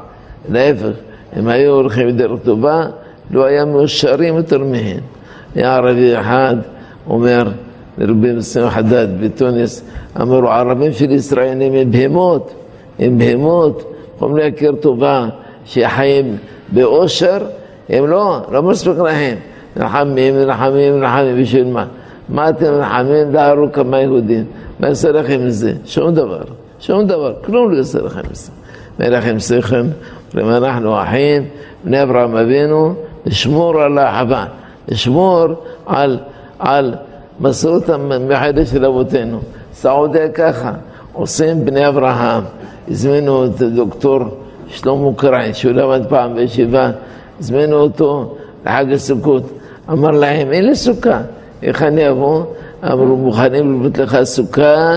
להפך, 0.49 0.97
אם 1.38 1.49
היו 1.49 1.73
הולכים 1.73 2.09
בדרך 2.09 2.40
טובה, 2.44 2.87
לא 3.30 3.44
היה 3.44 3.64
מאושרים 3.64 4.37
יותר 4.37 4.59
מהם. 4.59 5.00
היה 5.54 5.76
ערבי 5.76 6.21
אחד 6.21 6.56
אומר 7.11 7.49
לרבי 7.98 8.32
מסוים 8.32 8.70
חדד 8.70 9.08
בתוניס, 9.20 9.82
אמרו 10.20 10.48
ערבים 10.48 10.92
של 10.92 11.10
ישראל 11.10 11.62
הם 11.62 11.90
בהמות, 11.90 12.52
הם 12.98 13.18
בהמות, 13.18 13.92
יכולים 14.16 14.36
להכיר 14.36 14.72
טובה, 14.80 15.28
שחיים 15.64 16.36
באושר, 16.72 17.38
הם 17.88 18.06
לא, 18.06 18.40
לא 18.52 18.62
מספיק 18.62 18.98
להם. 18.98 19.36
נלחמים, 19.76 20.36
נלחמים, 20.36 21.00
נלחמים, 21.00 21.42
בשביל 21.42 21.64
מה? 21.64 21.86
מה 22.28 22.48
אתם 22.48 22.72
נלחמים? 22.72 23.32
דהרו 23.32 23.72
כמה 23.72 24.00
יהודים. 24.00 24.44
מה 24.80 24.88
יעשה 24.88 25.12
לכם 25.12 25.46
מזה? 25.46 25.72
שום 25.86 26.14
דבר, 26.14 26.42
שום 26.80 27.06
דבר, 27.06 27.34
כלום 27.44 27.72
לא 27.72 27.76
יעשה 27.76 27.98
לכם 28.02 28.20
מזה. 28.30 28.50
מה 28.98 29.08
לכם 29.08 29.38
שכל? 29.38 29.76
אם 30.40 30.50
אנחנו 30.50 31.02
אחים, 31.02 31.42
בני 31.84 32.02
אברהם 32.02 32.36
אבינו, 32.36 32.94
לשמור 33.26 33.82
על 33.82 33.98
האחווה, 33.98 34.46
לשמור 34.88 35.46
על, 35.86 36.18
על 36.58 36.94
מסורת 37.41 37.88
המחדש 37.88 38.71
של 38.71 38.85
אבותינו. 38.85 39.38
סעודיה 39.73 40.29
ככה, 40.29 40.73
עושים 41.12 41.64
בני 41.64 41.88
אברהם. 41.88 42.43
הזמינו 42.88 43.45
את 43.45 43.61
הדוקטור 43.61 44.19
שלמה 44.69 45.09
קרעי, 45.17 45.55
שהוא 45.55 45.73
למד 45.73 46.03
פעם 46.09 46.35
בישיבה, 46.35 46.91
הזמינו 47.41 47.76
אותו 47.76 48.37
לחג 48.67 48.93
הסוכות. 48.93 49.43
אמר 49.93 50.11
להם, 50.11 50.53
אין 50.53 50.67
לי 50.67 50.75
סוכה, 50.75 51.21
איך 51.62 51.83
אני 51.83 52.11
אבוא? 52.11 52.45
אמרו, 52.85 53.17
מוכנים 53.17 53.75
לבנות 53.75 53.99
לך 53.99 54.19
סוכה 54.25 54.97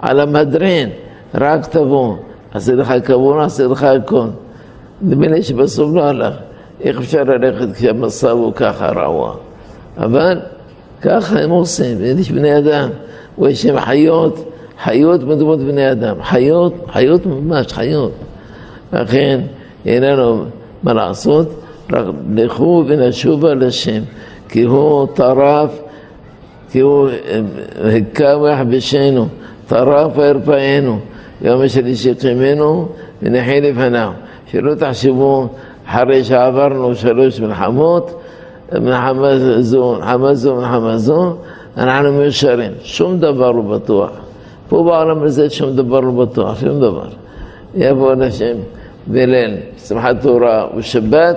על 0.00 0.20
המהדרין, 0.20 0.90
רק 1.34 1.66
תבוא. 1.66 2.16
עשה 2.54 2.74
לך 2.74 2.94
כבוד, 3.04 3.44
עשה 3.44 3.66
לך 3.66 3.82
הכל. 3.82 4.26
נדמה 5.02 5.28
לי 5.28 5.42
שבסוף 5.42 5.90
לא 5.94 6.04
הלך. 6.04 6.34
איך 6.80 6.98
אפשר 6.98 7.24
ללכת 7.24 7.72
כשהמסע 7.74 8.30
הוא 8.30 8.52
ככה 8.52 8.86
רעוע? 8.86 9.34
אבל 9.98 10.40
ככה 11.02 11.40
הם 11.40 11.50
עושים, 11.50 11.98
יש 12.02 12.30
בני 12.30 12.58
אדם, 12.58 12.88
ויש 13.38 13.66
הם 13.66 13.80
חיות, 13.80 14.52
חיות 14.84 15.22
מדומות 15.22 15.58
בני 15.58 15.92
אדם, 15.92 16.16
חיות, 16.22 16.74
חיות 16.92 17.26
ממש, 17.26 17.72
חיות. 17.72 18.12
לכן 18.92 19.40
אין 19.86 20.02
לנו 20.02 20.44
מה 20.82 20.92
לעשות, 20.92 21.48
רק 21.92 22.04
לכו 22.34 22.84
ונשובה 22.88 23.54
לשם, 23.54 24.00
כי 24.48 24.62
הוא 24.62 25.06
טרף, 25.14 25.80
כי 26.70 26.80
הוא 26.80 27.08
היכה 27.84 28.36
ויחבשנו, 28.42 29.26
טרף 29.68 30.12
וירפאנו, 30.16 30.98
יום 31.42 31.62
השלישי 31.62 32.14
קימנו 32.14 32.88
ונחי 33.22 33.60
לפניו. 33.60 34.12
שלא 34.50 34.74
תחשבו 34.74 35.48
אחרי 35.86 36.24
שעברנו 36.24 36.94
שלוש 36.94 37.40
מלחמות, 37.40 38.17
מלחמה 38.72 39.38
זו, 39.60 39.94
מלחמה 39.94 40.34
זו, 40.34 40.56
מלחמה 40.56 40.98
זו, 40.98 41.34
אנחנו 41.76 42.12
מיושרים. 42.12 42.72
שום 42.82 43.18
דבר 43.18 43.52
לא 43.52 43.62
בטוח. 43.62 44.10
פה 44.68 44.82
בעולם 44.82 45.22
הזה 45.22 45.50
שום 45.50 45.76
דבר 45.76 46.00
לא 46.00 46.10
בטוח, 46.10 46.60
שום 46.60 46.80
דבר. 46.80 47.08
יבוא 47.74 48.12
אנשים 48.12 48.56
בליל, 49.06 49.56
שמחת 49.86 50.16
תורה 50.22 50.66
ושבת, 50.76 51.36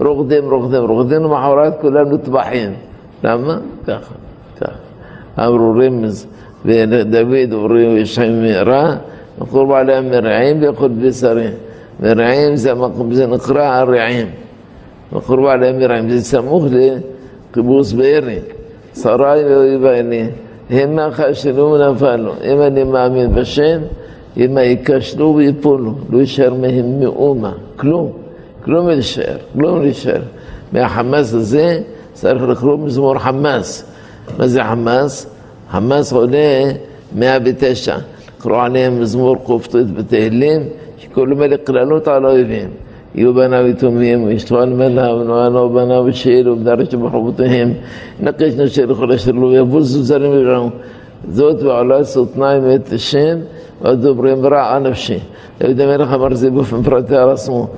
רוקדים, 0.00 0.50
רוקדים, 0.50 0.82
רוקדים, 0.82 1.24
ומחרת 1.24 1.80
כולם 1.80 2.12
נטבחים. 2.12 2.74
למה? 3.24 3.58
ככה, 3.86 4.14
ככה. 4.60 4.72
אמרו 5.38 5.72
רמז, 5.72 6.26
ודוד 6.64 7.52
אומרים 7.52 7.96
יש 7.96 8.14
שם 8.14 8.44
רע, 8.66 8.94
קורבן 9.50 9.76
עליהם 9.76 10.10
מרעים 10.10 10.62
ויכול 10.62 10.88
בשרים. 10.88 11.50
מרעים 12.00 12.56
זה, 12.56 12.72
זה 13.10 13.26
נקרא 13.26 13.62
הרעים. 13.62 14.41
קורבן 15.20 15.50
עליהם 15.50 15.78
מרעים, 15.78 16.10
זה 16.10 16.24
סמוך 16.24 16.64
לקיבוץ 16.70 17.92
בארי. 17.92 18.38
שרי 18.94 19.44
ואויבני, 19.44 20.26
המה 20.70 21.08
חשלו 21.12 21.72
ונפלו. 21.72 22.32
אם 22.44 22.62
אני 22.62 22.84
מאמין 22.84 23.34
בשם, 23.34 23.80
אם 24.36 24.58
ייכשלו 24.58 25.34
ויפולו, 25.36 25.94
לא 26.10 26.18
יישאר 26.18 26.54
מהם 26.54 27.00
מאומה, 27.00 27.52
כלום, 27.76 28.12
כלום 28.64 28.88
יישאר, 28.88 29.36
כלום 29.52 29.82
יישאר. 29.82 30.20
מהחמאס 30.72 31.34
הזה 31.34 31.80
צריך 32.12 32.42
לקרוא 32.42 32.78
מזמור 32.78 33.18
חמאס. 33.18 33.84
מה 34.38 34.46
זה 34.46 34.64
חמאס? 34.64 35.26
חמאס 35.70 36.12
עולה 36.12 36.62
109. 37.16 37.96
קראו 38.38 38.60
עליהם 38.60 39.00
מזמור 39.00 39.36
קופטות 39.36 39.90
בתהילים, 39.90 40.62
שכולם 40.98 41.42
אלה 41.42 41.56
קללות 41.56 42.08
על 42.08 42.24
האויבים. 42.24 42.68
יהיו 43.14 43.34
בניו 43.34 43.66
יתומים, 43.66 44.24
וישתו 44.24 44.62
אלמנה, 44.62 45.14
ונוענו 45.14 45.70
בניו 45.70 46.04
ושאלו, 46.06 46.58
ודרשו 46.60 46.98
בחובותיהם, 46.98 47.72
נקש 48.20 48.52
נשר 48.56 48.86
לכל 48.86 49.12
אשר 49.12 49.32
לא 49.32 49.56
יבוזו 49.56 50.02
זרים 50.02 50.30
וירעו. 50.30 50.70
זאת 51.28 51.62
ועולה 51.62 52.04
סותנאי 52.04 52.60
מאת 52.60 52.92
השם, 52.92 53.38
ודוברים 53.82 54.46
רע 54.46 54.78
נפשי. 54.78 55.18
דוד 55.60 55.80
המלך 55.80 56.12
אמר 56.12 56.34
זה 56.34 56.50
באופן 56.50 56.82
פרטי 56.82 57.16
על 57.16 57.30
עצמו, 57.30 57.68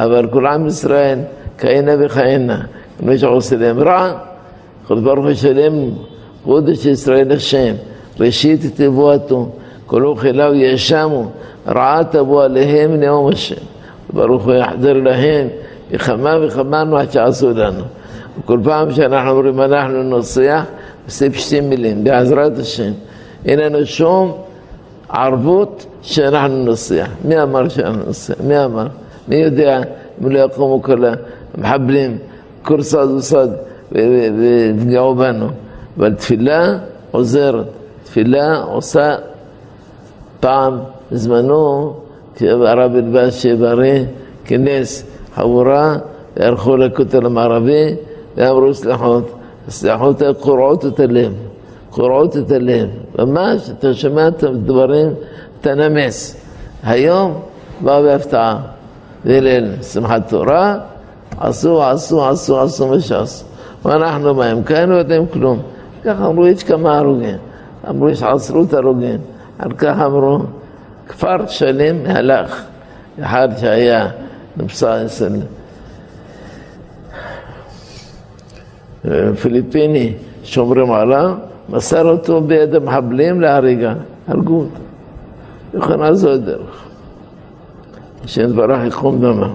אבל 0.00 0.26
כל 0.26 0.46
עם 0.46 0.66
ישראל, 0.66 1.18
כהנה 1.58 1.92
וכהנה, 1.98 2.60
מי 3.02 3.18
שעושה 3.18 3.56
להם 3.56 3.78
רע, 3.78 4.12
כל 4.86 5.00
ברוך 5.00 5.26
השלם, 5.26 5.72
קודש 6.44 6.86
ישראל 6.86 7.32
השם, 7.32 7.74
ראשית 8.20 8.60
תבואתו, 8.80 9.48
כל 9.86 10.04
אוכליו 10.04 10.54
יאשמו, 10.54 11.30
רעה 11.66 12.04
תבוא 12.10 12.44
עליהם 12.44 12.94
נאום 12.94 13.32
השם. 13.32 13.73
ברוך 14.14 14.44
הוא 14.44 14.54
יחזר 14.54 14.92
להם 14.92 15.48
בכמה 15.90 16.36
וכמה 16.42 16.84
מה 16.84 17.02
שעשו 17.10 17.50
לנו. 17.50 17.84
וכל 18.38 18.60
פעם 18.64 18.92
שאנחנו 18.92 19.30
אומרים 19.30 19.60
אנחנו 19.60 20.02
נוסע, 20.02 20.62
נוסיף 21.04 21.34
שתי 21.34 21.60
מילים, 21.60 22.04
בעזרת 22.04 22.58
השם. 22.58 22.92
אין 23.44 23.58
לנו 23.58 23.86
שום 23.86 24.32
ערבות 25.08 25.86
שאנחנו 26.02 26.64
נוסע. 26.64 27.04
מי 27.24 27.42
אמר 27.42 27.68
שאנחנו 27.68 28.04
נוסע? 28.06 28.34
מי 28.44 28.64
אמר? 28.64 28.86
מי 29.28 29.36
יודע 29.36 29.80
אם 30.22 30.30
לא 30.30 30.38
יקומו 30.38 30.82
כל 30.82 31.04
המחבלים, 31.54 32.18
כל 32.62 32.82
סוד 32.82 33.10
וסוד 33.10 33.50
ויפגעו 33.92 35.14
בנו. 35.14 35.48
אבל 35.98 36.14
תפילה 36.14 36.78
עוזרת. 37.10 37.66
תפילה 38.04 38.56
עושה 38.56 39.14
פעם 40.40 40.78
בזמנו 41.12 41.94
הרב 42.40 42.94
אלבאס 42.94 43.34
שברי 43.34 44.04
כינס 44.44 45.04
חבורה 45.34 45.96
והלכו 46.36 46.76
לכותל 46.76 47.26
המערבי 47.26 47.94
ואמרו 48.36 48.74
סליחות, 48.74 49.30
הסליחות 49.68 50.22
קורעות 50.40 50.86
את 50.86 51.00
הלב, 51.00 51.32
קורעות 51.90 52.36
את 52.36 52.50
הלב, 52.50 52.88
ממש 53.18 53.70
אתה 53.78 53.94
שומע 53.94 54.28
את 54.28 54.42
הדברים, 54.42 55.08
אתה 55.60 55.74
נמס. 55.74 56.36
היום 56.82 57.40
באו 57.80 58.02
בהפתעה, 58.02 58.58
בליל 59.24 59.82
שמחת 59.82 60.28
תורה, 60.28 60.78
עשו, 61.40 61.82
עשו, 61.82 62.28
עשו, 62.28 62.60
עשו 62.60 62.88
מה 62.88 63.00
שעשו. 63.00 63.44
ואנחנו 63.84 64.34
מה 64.34 64.46
הם 64.46 64.62
כאן 64.62 64.90
לא 64.90 64.94
יודעים 64.94 65.26
כלום. 65.26 65.58
ככה 66.04 66.26
אמרו, 66.26 66.46
יש 66.46 66.64
כמה 66.64 66.98
הרוגים. 66.98 67.36
אמרו, 67.88 68.08
יש 68.08 68.22
עשרות 68.22 68.74
הרוגים. 68.74 69.18
על 69.58 69.72
כך 69.72 69.96
אמרו, 70.06 70.38
כפר 71.08 71.46
שלם 71.46 71.96
הלך, 72.06 72.62
אחד 73.20 73.48
שהיה 73.60 74.08
נמצא 74.56 75.04
אצל 75.06 75.32
פיליפיני 79.42 80.12
שומרים 80.44 80.92
עליו, 80.92 81.34
מסר 81.68 82.08
אותו 82.08 82.40
ביד 82.40 82.74
המחבלים 82.74 83.40
להריגה, 83.40 83.94
הרגו 84.28 84.54
אותו. 84.54 84.80
יוחנן 85.74 86.14
זו 86.14 86.32
הדרך. 86.32 86.84
השם 88.24 88.44
יתברך 88.50 88.78
יקום 88.86 89.20
דמה. 89.20 89.48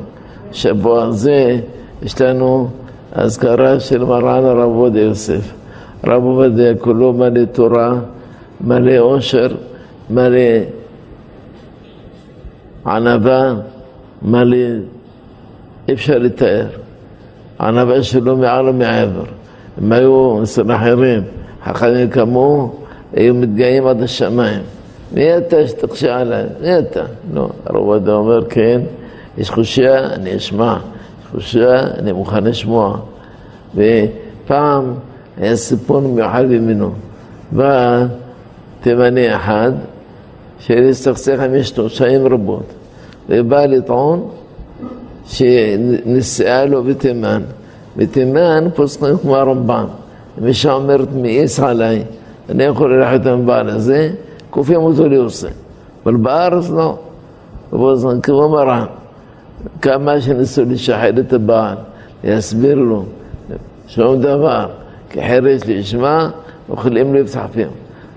שבוע 0.51 1.03
הזה 1.03 1.59
יש 2.01 2.21
לנו 2.21 2.69
אזכרה 3.11 3.79
של 3.79 4.05
מרן 4.05 4.45
הרב 4.45 4.69
עובדיה 4.69 5.03
יוסף. 5.03 5.53
הרב 6.03 6.23
עובדיה 6.23 6.75
כולו 6.75 7.13
מלא 7.13 7.45
תורה, 7.45 7.93
מלא 8.61 8.97
עושר, 8.97 9.47
מלא 10.09 10.39
ענווה, 12.89 13.53
מלא, 14.21 14.57
אי 15.87 15.93
אפשר 15.93 16.17
לתאר. 16.17 16.65
ענווה 17.59 18.03
שלו 18.03 18.37
מעל 18.37 18.69
ומעבר. 18.69 19.23
הם 19.77 19.91
היו 19.91 20.43
אצל 20.43 20.75
אחרים, 20.75 21.23
חכמים 21.63 22.09
כמוהו, 22.09 22.75
היו 23.13 23.33
מתגאים 23.33 23.87
עד 23.87 24.03
השמיים. 24.03 24.61
מי 25.11 25.37
אתה 25.37 25.67
שתקשה 25.67 26.19
עליי? 26.19 26.43
מי 26.61 26.79
אתה? 26.79 27.03
לא, 27.33 27.49
הרב 27.65 27.75
עובדיה 27.75 28.13
אומר, 28.13 28.49
כן, 28.49 28.81
יש 29.37 29.49
חושייה, 29.49 30.05
אני 30.13 30.35
אשמע. 30.37 30.77
יש 30.77 31.31
חושייה, 31.31 31.81
אני 31.97 32.11
מוכן 32.11 32.43
לשמוע. 32.43 32.97
ופעם 33.75 34.93
היה 35.37 35.55
סיפור 35.55 36.01
מיוחד 36.01 36.45
ממנו. 36.45 36.91
בא 37.51 38.05
תימני 38.81 39.35
אחד, 39.35 39.71
שהסתכסך 40.59 41.39
עם 41.39 41.55
אשתו 41.55 41.89
שנים 41.89 42.27
רבות, 42.27 42.73
ובא 43.29 43.65
לטעון 43.65 44.29
שנסיעה 45.25 46.65
לו 46.65 46.83
בתימן. 46.83 47.41
בתימן 47.97 48.67
פוסקים 48.75 49.17
כמו 49.17 49.35
הרמב"ם. 49.35 49.85
אישה 50.45 50.73
אומרת, 50.73 51.07
מאיס 51.13 51.59
עליי, 51.59 52.03
אני 52.49 52.63
יכול 52.63 52.95
ללכת 52.95 53.25
עם 53.25 53.39
הבעל 53.39 53.69
הזה, 53.69 54.11
כופים 54.49 54.81
אותו 54.81 55.07
ליוסי. 55.07 55.47
אבל 56.05 56.15
בארץ 56.15 56.69
לא. 56.69 56.97
ובאוזן 57.73 58.21
כמו 58.21 58.49
מרן. 58.49 58.85
כמה 59.81 60.21
שניסו 60.21 60.61
לשחד 60.65 61.19
את 61.19 61.33
הבעל, 61.33 61.75
להסביר 62.23 62.75
לו, 62.75 63.03
שום 63.87 64.21
דבר, 64.21 64.67
כי 65.09 65.21
חירש 65.27 65.63
לישמע, 65.63 66.27
אוכלים 66.69 67.15
לפתח 67.15 67.45
פיהם. 67.53 67.69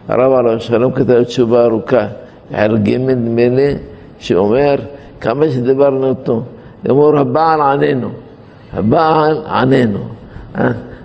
הרב 0.09 0.33
עליו 0.33 0.61
שלום 0.61 0.93
כתב 0.93 1.23
תשובה 1.23 1.65
ארוכה, 1.65 2.07
על 2.53 2.79
ג' 2.79 2.97
נדמה 2.97 3.49
לי, 3.49 3.75
שאומר 4.19 4.77
כמה 5.23 5.51
שדיברנו 5.51 6.09
אותו, 6.09 6.43
אמור 6.91 7.19
הבעל 7.19 7.61
עננו, 7.61 8.09
הבעל 8.73 9.43
עננו, 9.47 9.99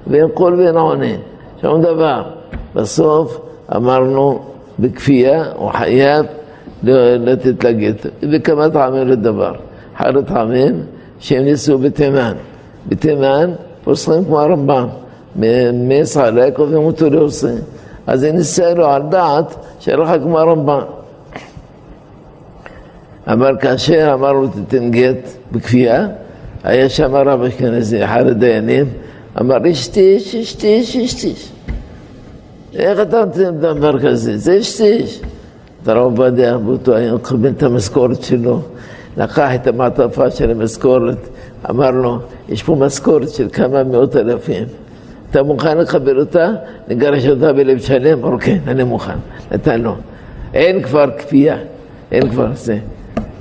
ואין 0.07 0.27
קול 0.33 0.53
ואין 0.53 0.77
עונה, 0.77 1.15
שום 1.61 1.81
דבר. 1.81 2.23
בסוף 2.75 3.39
אמרנו 3.75 4.39
בכפייה, 4.79 5.43
הוא 5.55 5.71
חייב 5.71 6.25
לתת 6.83 7.63
לגט, 7.63 8.05
וכמה 8.31 8.69
טעמים 8.69 9.07
לדבר. 9.07 9.53
אחד 9.97 10.17
הטעמים 10.17 10.83
שהם 11.19 11.43
ניסו 11.43 11.77
בתימן. 11.77 12.33
בתימן 12.87 13.51
פוסחים 13.83 14.25
כמו 14.25 14.39
הרמב"ם, 14.39 14.87
מסעלה 15.73 16.51
קובעים 16.51 16.83
אותו 16.83 17.09
לעושה. 17.09 17.53
אז 18.07 18.19
זה 18.19 18.31
ניסה 18.31 18.73
לו 18.73 18.85
על 18.85 19.01
דעת 19.09 19.55
שהלכה 19.79 20.19
כמו 20.19 20.39
הרמב"ם. 20.39 20.96
אבל 23.27 23.57
כאשר 23.61 24.11
אמר 24.13 24.33
לו 24.33 24.47
תתן 24.47 24.91
גט 24.91 25.29
בכפייה, 25.51 26.07
היה 26.63 26.89
שם 26.89 27.15
הרב 27.15 27.41
אשכנזי, 27.41 28.05
אחד 28.05 28.27
הדיינים, 28.27 28.85
אמר 29.41 29.71
אשתיש, 29.71 30.35
אשתיש, 30.35 30.95
אשתיש. 30.95 31.51
איך 32.75 32.99
אתה 32.99 33.25
נותן 33.25 33.57
דבר 33.57 33.99
כזה? 33.99 34.37
זה 34.37 34.59
אשתיש. 34.59 35.21
הרב 35.85 35.97
עובדיה 35.97 36.57
באותו 36.57 36.95
היום 36.95 37.17
קיבל 37.17 37.49
את 37.49 37.63
המשכורת 37.63 38.23
שלו, 38.23 38.61
לקח 39.17 39.49
את 39.55 39.67
המעטפה 39.67 40.31
של 40.31 40.51
המשכורת, 40.51 41.17
אמר 41.69 41.91
לו, 41.91 42.19
יש 42.49 42.63
פה 42.63 42.75
משכורת 42.75 43.29
של 43.29 43.47
כמה 43.53 43.83
מאות 43.83 44.15
אלפים. 44.15 44.63
אתה 45.31 45.43
מוכן 45.43 45.77
לקבל 45.77 46.19
אותה? 46.19 46.51
נגרש 46.87 47.25
אותה 47.25 47.53
בלב 47.53 47.79
שלם? 47.79 48.25
אמר 48.25 48.39
כן, 48.39 48.57
אני 48.67 48.83
מוכן. 48.83 49.17
נתן 49.51 49.81
לו. 49.81 49.95
אין 50.53 50.83
כבר 50.83 51.05
כפייה, 51.17 51.57
אין 52.11 52.29
כבר 52.29 52.47
זה. 52.53 52.77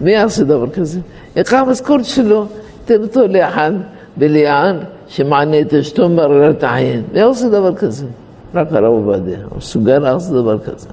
מי 0.00 0.10
יעשה 0.10 0.44
דבר 0.44 0.70
כזה? 0.70 1.00
איך 1.36 1.52
המשכורת 1.52 2.04
שלו? 2.04 2.46
תן 2.84 3.02
אותו 3.02 3.26
לאחד 3.28 3.72
בליען 4.16 4.76
שמענה 5.08 5.60
את 5.60 5.74
אשתו 5.74 6.08
מררת 6.08 6.64
עין. 6.64 7.02
מי 7.12 7.22
עושה 7.22 7.48
דבר 7.48 7.74
כזה? 7.74 8.06
רק 8.54 8.72
הרב 8.72 8.84
עובדיה. 8.84 9.38
הוא 9.48 9.58
מסוגל 9.58 9.98
לעשות 9.98 10.32
דבר 10.32 10.58
כזה. 10.58 10.88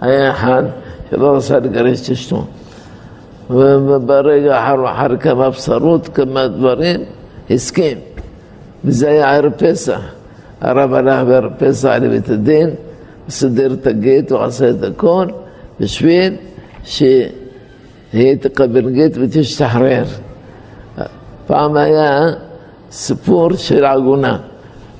היה 0.00 0.30
אחד 0.30 0.62
שלא 1.10 1.36
רצה 1.36 1.58
לגרש 1.58 2.00
את 2.06 2.10
אשתו. 2.10 2.44
וברגע 3.50 4.58
אחר, 4.58 4.90
אחר 4.90 5.16
כמה 5.16 5.50
בשרות, 5.50 6.08
כמה 6.08 6.48
דברים, 6.48 7.00
הסכים. 7.50 7.98
וזה 8.84 9.08
היה 9.08 9.34
ערב 9.36 9.52
פסח. 9.52 10.00
הרב 10.60 10.94
הלך 10.94 11.26
בערב 11.26 11.52
פסח 11.58 11.88
לבית 11.88 12.30
הדין, 12.30 12.70
סידר 13.28 13.72
את 13.72 13.86
הגט, 13.86 14.32
הוא 14.32 14.40
עשה 14.40 14.70
את 14.70 14.82
הכל, 14.82 15.26
בשביל 15.80 16.34
ש... 16.84 17.02
היא 18.12 18.36
תקבל 18.40 18.90
גט 18.90 19.12
ותשתחרר. 19.14 20.04
פעם 21.46 21.76
היה 21.76 22.30
סיפור 22.90 23.52
של 23.56 23.84
עגונה, 23.84 24.38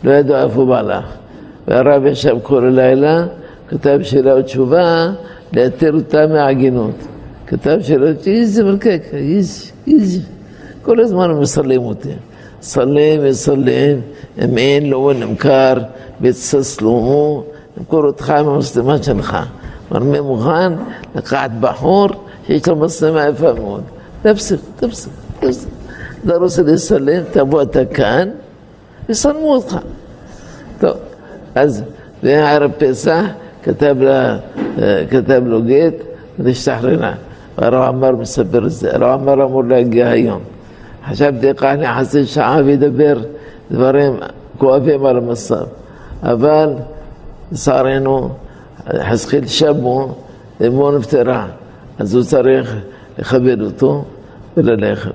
לא 0.05 0.11
ידעו 0.11 0.37
איפה 0.37 0.65
בעלה. 0.65 1.01
והרב 1.69 2.07
ישב 2.07 2.37
כל 2.43 2.67
הלילה, 2.67 3.27
כתב 3.69 3.99
שאלה 4.03 4.37
ותשובה, 4.37 5.11
להתיר 5.53 5.95
אותה 5.95 6.27
מהעגינות. 6.27 6.95
כתב 7.47 7.79
שאלה, 7.83 8.07
איזה 8.27 8.65
מלקק, 8.65 9.03
איזה, 9.13 9.65
איזה. 9.87 10.21
כל 10.83 11.01
הזמן 11.01 11.31
הם 11.31 11.41
מסלם 11.41 11.83
אותי. 11.83 12.13
סלם 12.63 13.21
וסלם, 13.23 13.99
אם 14.45 14.59
אין 14.59 14.91
לו 14.91 15.13
נמכר, 15.13 15.75
בתססלומו, 16.21 17.45
נמכור 17.77 18.05
אותך 18.05 18.31
עם 18.31 18.49
המסלמה 18.49 19.03
שלך. 19.03 19.37
אמר, 19.93 20.03
מי 20.03 20.21
מוכן 20.21 20.73
לקחת 21.15 21.51
בחור 21.61 22.09
שיש 22.51 22.69
לו 22.69 22.77
מסלמה 22.77 23.27
יפה 23.27 23.53
מאוד. 23.53 23.83
תפסיק, 24.23 24.61
תפסיק, 24.77 25.13
תפסיק. 25.41 25.69
אתה 26.25 26.37
רוצה 26.37 26.63
לסלם, 26.63 27.23
תבוא 27.33 27.63
אתה 27.63 27.85
כאן, 27.85 28.29
יסלמו 29.09 29.55
אותך. 29.55 29.77
טוב, 30.79 30.97
אז 31.55 31.83
בערב 32.23 32.71
פסח 32.79 33.25
כתב, 33.63 33.97
לה, 34.01 34.39
כתב 35.11 35.43
לו 35.47 35.63
גט 35.63 35.95
ונשתחררה. 36.39 37.13
הרב 37.57 37.83
עמר 37.83 38.11
מספר 38.17 38.67
את 38.67 38.71
זה, 38.71 38.95
הרב 38.95 39.21
עמר 39.21 39.45
אמור 39.45 39.65
להגיע 39.65 40.09
היום. 40.09 40.41
חשבתי 41.09 41.49
איך 41.49 41.63
אני 41.63 41.87
חצי 41.89 42.27
שעה 42.27 42.61
וידבר 42.65 43.19
דברים 43.71 44.17
כואבים 44.59 45.07
על 45.07 45.17
המצב. 45.17 45.65
אבל 46.23 46.75
אז 52.01 52.15
הוא 52.15 52.23
צריך 52.23 52.77
לכבד 53.19 53.61
אותו 53.61 54.05
וללכת. 54.57 55.11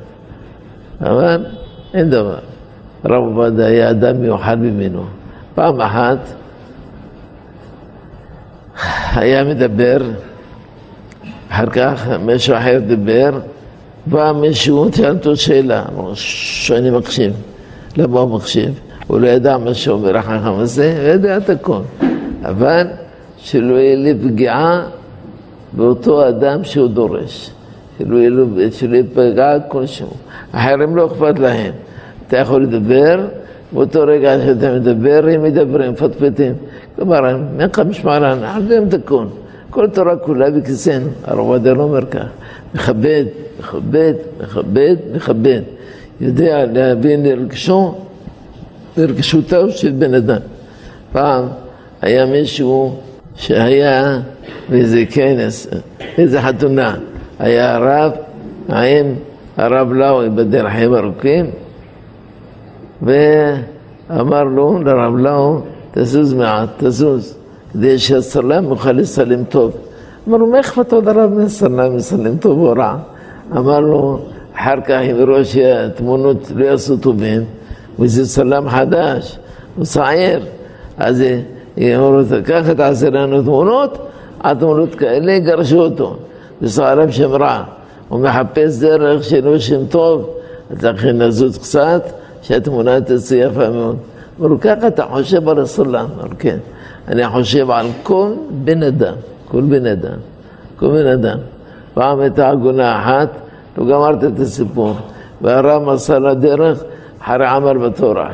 אבל 1.02 1.46
אין 1.94 2.10
דבר. 2.10 2.38
הרב 3.04 3.24
עובדיה 3.24 3.66
היה 3.66 3.90
אדם 3.90 4.22
מיוחד 4.22 4.60
ממנו. 4.60 5.04
פעם 5.56 5.82
אחת 5.82 6.18
היה 9.16 9.44
מדבר, 9.44 9.98
אחר 11.50 11.66
כך 11.66 12.08
מישהו 12.26 12.58
אחר 12.58 12.80
דיבר, 12.88 13.40
בא 14.06 14.32
מישהו, 14.32 14.90
שאל 14.96 15.16
אותו 15.16 15.36
שאלה, 15.36 15.84
שאני 16.14 16.90
מקשיב. 16.90 17.34
למה 17.98 18.20
הוא 18.20 18.38
מקשיב? 18.38 18.80
הוא 19.08 19.20
לא 19.20 19.28
ידע 19.28 19.58
מה 19.58 19.74
שאומר 19.74 20.18
החכם 20.18 20.60
הזה, 20.60 20.98
הוא 21.02 21.10
ידע 21.10 21.38
את 21.38 21.50
הכל. 21.50 21.82
אבל 22.44 22.88
שלא 23.38 23.76
יהיה 23.76 23.96
לי 23.96 24.14
פגיעה 24.16 24.84
באותו 25.76 26.30
אדם 26.30 26.64
שהוא 26.64 26.88
דורש. 26.88 27.52
שלא 28.00 28.18
יהיה 28.18 28.30
לו, 28.30 28.46
שלא 28.72 28.98
יפגע 28.98 29.60
כלשהו. 29.68 30.08
אחרים 30.52 30.96
לא 30.96 31.06
אכפת 31.06 31.40
להם. 31.40 31.74
אתה 32.28 32.38
יכול 32.38 32.64
לדבר, 32.64 33.26
באותו 33.72 34.04
רגע 34.08 34.38
שאתה 34.46 34.74
מדבר, 34.74 35.26
הם 35.32 35.44
מדברים, 35.44 35.92
מפטפטים. 35.92 36.54
כלומר, 36.96 37.38
לך 37.60 37.80
משמעלן, 37.80 38.40
את 38.88 38.94
הכל. 38.94 39.26
כל 39.70 39.88
תורה 39.88 40.18
כולה 40.18 40.52
בכיסנו. 40.52 41.10
הרב 41.24 41.40
עובדיה 41.40 41.74
לא 41.74 41.84
אומר 41.84 42.06
כך. 42.06 42.26
מכבד, 42.76 43.26
מכבד, 43.60 44.14
מכבד, 44.44 44.96
מכבד. 45.16 45.62
יודע 46.22 46.66
להבין 46.66 47.26
לרגשו, 47.26 47.96
לרגשותיו 48.98 49.72
של 49.72 49.92
בן 49.92 50.14
אדם. 50.14 50.40
פעם 51.12 51.46
היה 52.02 52.26
מישהו 52.26 52.96
שהיה 53.36 54.20
באיזה 54.70 55.04
כנס, 55.10 55.68
איזה 56.18 56.42
חתונה, 56.42 56.96
היה 57.40 57.76
הרב 57.76 58.12
עם 58.70 59.06
הרב 59.58 59.94
לאו, 59.94 60.24
ייבדל 60.24 60.70
חיים 60.70 60.94
ארוכים, 60.94 61.46
ואמר 63.02 64.44
לו, 64.44 64.84
לרב 64.84 65.18
לאו, 65.18 65.60
תזוז 65.92 66.34
מעט, 66.34 66.70
תזוז, 66.78 67.38
כדי 67.74 68.00
שהסלם 68.00 68.64
יוכל 68.64 68.92
לסלם 68.92 69.44
טוב. 69.44 69.78
אמר 70.28 70.38
לו, 70.38 70.48
מה 70.48 70.60
אכפת 70.60 70.94
עוד 70.94 71.08
הרב 71.08 71.34
מסלם, 71.34 71.96
מסלם 71.96 72.38
טוב 72.38 72.60
או 72.60 72.74
רע? 72.78 72.98
אמר 73.52 73.80
לו, 73.80 74.20
אחר 74.56 74.82
כך 74.82 75.00
אם 75.12 75.16
יראו 75.20 75.46
שהתמונות 75.46 76.52
לא 76.56 76.66
יעשו 76.66 76.98
טובים, 76.98 77.44
וזה 78.00 78.26
סלם 78.26 78.70
חדש, 78.70 79.38
הוא 79.76 79.86
שעיר, 79.86 80.46
אז 80.98 81.24
אמרו 81.78 82.12
לו, 82.12 82.24
ככה 82.46 82.76
תעשה 82.76 83.10
לנו 83.10 83.42
תמונות, 83.42 83.98
התמונות 84.42 84.96
כאלה 84.96 85.32
יגרשו 85.32 85.80
אותו, 85.80 86.16
זה 86.62 86.70
סערם 86.70 87.12
שם 87.12 87.32
רע. 87.32 87.64
הוא 88.10 88.20
מחפש 88.20 88.80
דרך 88.80 89.24
שאינו 89.24 89.60
שם 89.60 89.86
טוב, 89.86 90.30
לכן 90.82 91.18
לזוז 91.18 91.58
קצת, 91.58 92.04
שהתמונה 92.42 93.02
תצא 93.02 93.36
יפה 93.36 93.70
מאוד. 93.70 93.98
אמרו, 94.42 94.60
ככה 94.60 94.88
אתה 94.88 95.04
חושב 95.04 95.50
על 95.50 95.60
הסלם? 95.60 95.96
אמרו, 95.96 96.36
כן. 96.40 96.58
אני 97.08 97.28
חושב 97.28 97.72
על 97.72 97.88
כל 98.04 98.32
בן 98.52 98.84
אדם, 98.84 99.14
כל 99.48 99.62
בן 99.62 99.86
אדם, 99.86 100.18
כל 100.76 100.88
בן 100.88 101.08
אדם. 101.08 101.38
פעם 101.94 102.20
הייתה 102.20 102.50
עגונה 102.50 103.02
אחת, 103.02 103.30
לא 103.78 103.86
גמרת 103.86 104.24
את 104.24 104.40
הסיפור, 104.40 104.94
והרב 105.42 105.84
מסר 105.84 106.20
לה 106.20 106.34
דרך 106.34 106.84
אחרי 107.20 107.46
עמר 107.46 107.74
בתורה. 107.74 108.30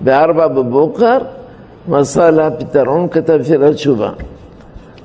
בארבע 0.00 0.48
בבוקר 0.48 1.18
מסר 1.88 2.30
לה 2.30 2.50
פתרון, 2.50 3.08
כתב 3.08 3.40
שאלה 3.42 3.74
תשובה. 3.74 4.10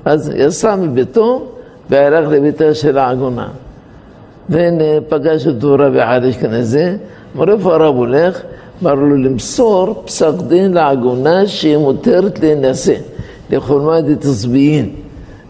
אז 0.06 0.32
יצא 0.36 0.76
מביתו 0.76 1.48
והלך 1.90 2.30
לביתה 2.30 2.74
של 2.74 2.98
העגונה. 2.98 3.48
והנה 4.50 4.84
פגש 5.10 5.48
אותו 5.48 5.74
רב 5.74 5.96
אחד 5.96 6.24
אשכנזי, 6.24 6.86
אמר 7.36 7.52
איפה 7.52 7.74
הרב 7.74 7.96
הולך? 7.96 8.42
אמר 8.84 8.94
לו 8.94 9.18
למסור 9.18 10.04
פסק 10.06 10.34
דין 10.48 10.74
לעגונה 10.74 11.48
שהיא 11.48 11.78
מותרת 11.78 12.40
להינשא, 12.40 12.96
לחולמה 13.50 14.02
דתצביעין. 14.02 14.96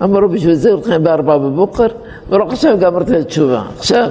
אמר 0.03 0.19
לו 0.19 0.29
בשביל 0.29 0.53
זה 0.53 0.71
הולכים 0.71 1.03
בארבע 1.03 1.37
בבוקר? 1.37 1.87
לו 2.31 2.49
עכשיו 2.49 2.77
גמרת 2.79 3.11
את 3.11 3.15
התשובה, 3.15 3.63
עכשיו. 3.77 4.09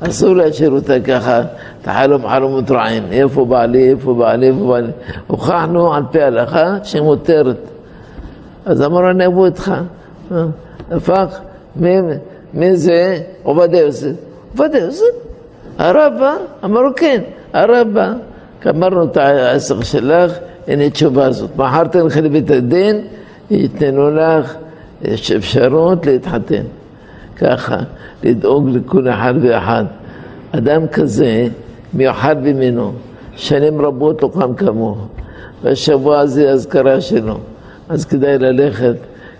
אסור 0.00 0.36
להשאיר 0.36 0.70
אותה 0.70 1.00
ככה, 1.00 1.42
תחלום 1.82 2.28
חלומות 2.28 2.70
רעים, 2.70 3.02
איפה 3.10 3.44
בעלי, 3.44 3.90
איפה 3.90 4.14
בעלי, 4.14 4.48
איפה 4.48 4.66
בעלי. 4.66 4.92
הוכחנו 5.26 5.94
על 5.94 6.02
פי 6.10 6.22
ההלכה 6.22 6.76
שמותרת. 6.84 7.56
אז 8.66 8.82
אמר 8.82 9.10
אני 9.10 9.26
אבוא 9.26 9.46
איתך. 9.46 9.72
הפך, 10.90 11.40
מי 12.54 12.76
זה? 12.76 13.18
עובדיה 13.42 13.80
יוסף. 13.80 14.12
עובדיה 14.52 14.80
יוסף? 14.80 15.04
הרב 15.78 16.12
בא? 16.20 16.34
אמר 16.64 16.82
לו 16.82 16.90
כן, 16.96 17.22
הרב 17.52 17.88
בא. 17.92 18.12
גמרנו 18.64 19.04
את 19.04 19.16
העסק 19.16 19.74
שלך, 19.82 20.32
הנה 20.68 20.90
תשובה 20.90 21.26
הזאת. 21.26 21.56
מחר 21.56 21.84
תלכי 21.84 22.20
לבית 22.20 22.50
הדין, 22.50 23.00
ייתנו 23.50 24.10
לך, 24.10 24.54
אפשרות 25.36 26.06
להתחתן. 26.06 26.62
ככה, 27.40 27.76
לדאוג 28.22 28.68
לכל 28.68 29.08
אחד 29.08 29.34
ואחד. 29.40 29.84
אדם 30.52 30.86
כזה 30.88 31.46
מיוחד 31.94 32.36
במינו, 32.42 32.92
שנים 33.36 33.80
רבות 33.80 34.22
לא 34.22 34.30
קם 34.34 34.54
כמוהו. 34.54 34.96
והשבוע 35.62 36.18
הזה 36.18 36.50
אזכרה 36.50 37.00
שלו, 37.00 37.38
אז 37.88 38.04
כדאי 38.04 38.38
ללכת 38.38 38.94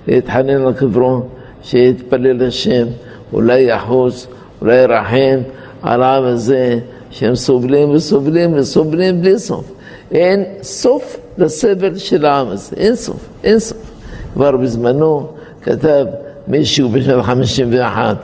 להתחנן 0.09 0.63
לקברו, 0.63 1.23
שיתפלל 1.63 2.47
השם, 2.47 2.87
אולי 3.33 3.61
יחוס, 3.61 4.27
אולי 4.61 4.77
ירחם 4.77 5.41
על 5.83 6.03
העם 6.03 6.25
הזה, 6.25 6.79
שהם 7.11 7.35
סובלים 7.35 7.91
וסובלים 7.91 8.55
וסובלים 8.55 9.21
בלי 9.21 9.39
סוף. 9.39 9.73
אין 10.13 10.45
סוף 10.63 11.17
לסבל 11.39 11.97
של 11.99 12.25
העם 12.25 12.49
הזה, 12.49 12.77
אין 12.77 12.95
סוף, 12.95 13.29
אין 13.45 13.59
סוף. 13.59 13.91
כבר 14.35 14.57
בזמנו 14.57 15.27
כתב 15.63 16.07
מישהו 16.51 16.89
בשנת 16.89 17.25
51, 17.25 18.17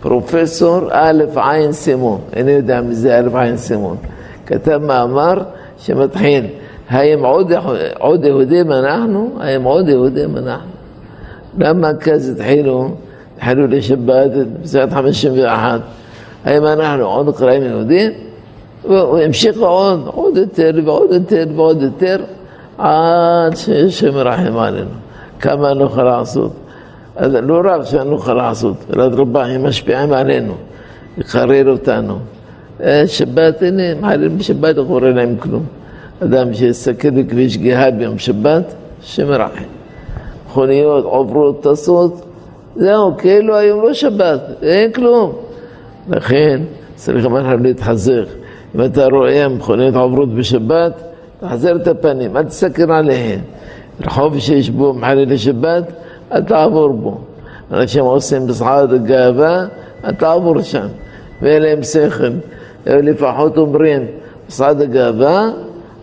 פרופסור 0.00 0.80
א' 0.90 1.22
עין 1.36 1.72
סימון, 1.72 2.20
איני 2.36 2.50
יודע 2.50 2.80
מי 2.80 2.94
זה 2.94 3.18
א' 3.18 3.38
עין 3.38 3.56
סימון, 3.56 3.96
כתב 4.46 4.78
מאמר 4.78 5.34
שמתחיל, 5.78 6.44
האם 6.88 7.24
עוד, 7.24 7.52
עוד 7.98 8.24
יהודים 8.24 8.72
אנחנו? 8.72 9.30
האם 9.40 9.62
עוד 9.62 9.88
יהודים 9.88 10.36
אנחנו? 10.36 10.70
למה 11.58 11.94
כזה 11.94 12.32
התחילו, 12.32 12.90
התחילו 13.36 13.66
לשבת 13.66 14.30
בשנת 14.62 14.92
51, 14.92 15.80
האם 16.44 16.64
אנחנו 16.66 17.04
עוד 17.04 17.28
נקראים 17.28 17.62
יהודים? 17.62 18.12
והמשיכו 18.88 19.66
עוד, 19.66 20.00
עוד 20.06 20.36
יותר 20.36 20.70
ועוד 20.84 21.10
יותר 21.12 21.44
ועוד 21.56 21.82
יותר, 21.82 22.16
עד 22.78 23.56
שהשם 23.56 24.14
מרחם 24.14 24.56
עלינו. 24.56 24.90
כמה 25.40 25.74
נוכל 25.74 26.02
לעשות? 26.02 26.52
אז 27.18 27.34
לא 27.34 27.60
רק 27.64 27.84
שאני 27.84 28.10
נוכל 28.10 28.34
לעשות, 28.34 28.76
אלא 28.92 29.04
רבה, 29.12 29.46
הם 29.46 29.66
משפיעים 29.66 30.12
עלינו, 30.12 30.54
לחרר 31.18 31.68
אותנו. 31.68 32.18
שבת, 33.06 33.62
הנה, 33.62 33.94
מעלים 34.00 34.38
בשבת 34.38 34.76
לא 34.76 34.84
קורה 34.88 35.10
להם 35.10 35.36
כלום. 35.38 35.62
אדם 36.22 36.54
שיסתכל 36.54 37.10
בכביש 37.10 37.56
גאה 37.56 37.90
ביום 37.90 38.18
שבת, 38.18 38.74
שמרחם. 39.02 39.64
מכוניות 40.46 41.04
עוברות, 41.04 41.62
טסות, 41.62 42.24
זהו, 42.76 43.16
כאילו 43.18 43.56
היום 43.56 43.82
לא 43.82 43.94
שבת, 43.94 44.40
אין 44.62 44.92
כלום. 44.92 45.32
לכן 46.10 46.60
צריך 46.94 47.26
אמרנו 47.26 47.62
להתחזק. 47.62 48.24
אם 48.74 48.84
אתה 48.84 49.06
רואה 49.06 49.48
מכוניות 49.48 49.94
עוברות 49.94 50.34
בשבת, 50.34 50.92
תחזר 51.40 51.76
את 51.76 51.88
הפנים, 51.88 52.36
אל 52.36 52.42
תסתכל 52.42 52.92
עליהן. 52.92 53.40
רחוב 54.00 54.38
שיש 54.38 54.70
בו 54.70 54.94
מחנה 54.94 55.24
לשבת, 55.24 55.92
אל 56.32 56.42
תעבור 56.42 56.88
בו. 56.88 57.18
אנשים 57.72 58.04
עושים 58.04 58.46
בסחת 58.46 58.92
הגאווה, 58.92 59.66
אל 60.04 60.12
תעבור 60.12 60.62
שם. 60.62 60.86
ואין 61.42 61.62
להם 61.62 61.82
שכל. 61.82 62.30
לפחות 62.86 63.56
אומרים, 63.56 64.02
בסחת 64.48 64.80
הגאווה, 64.80 65.50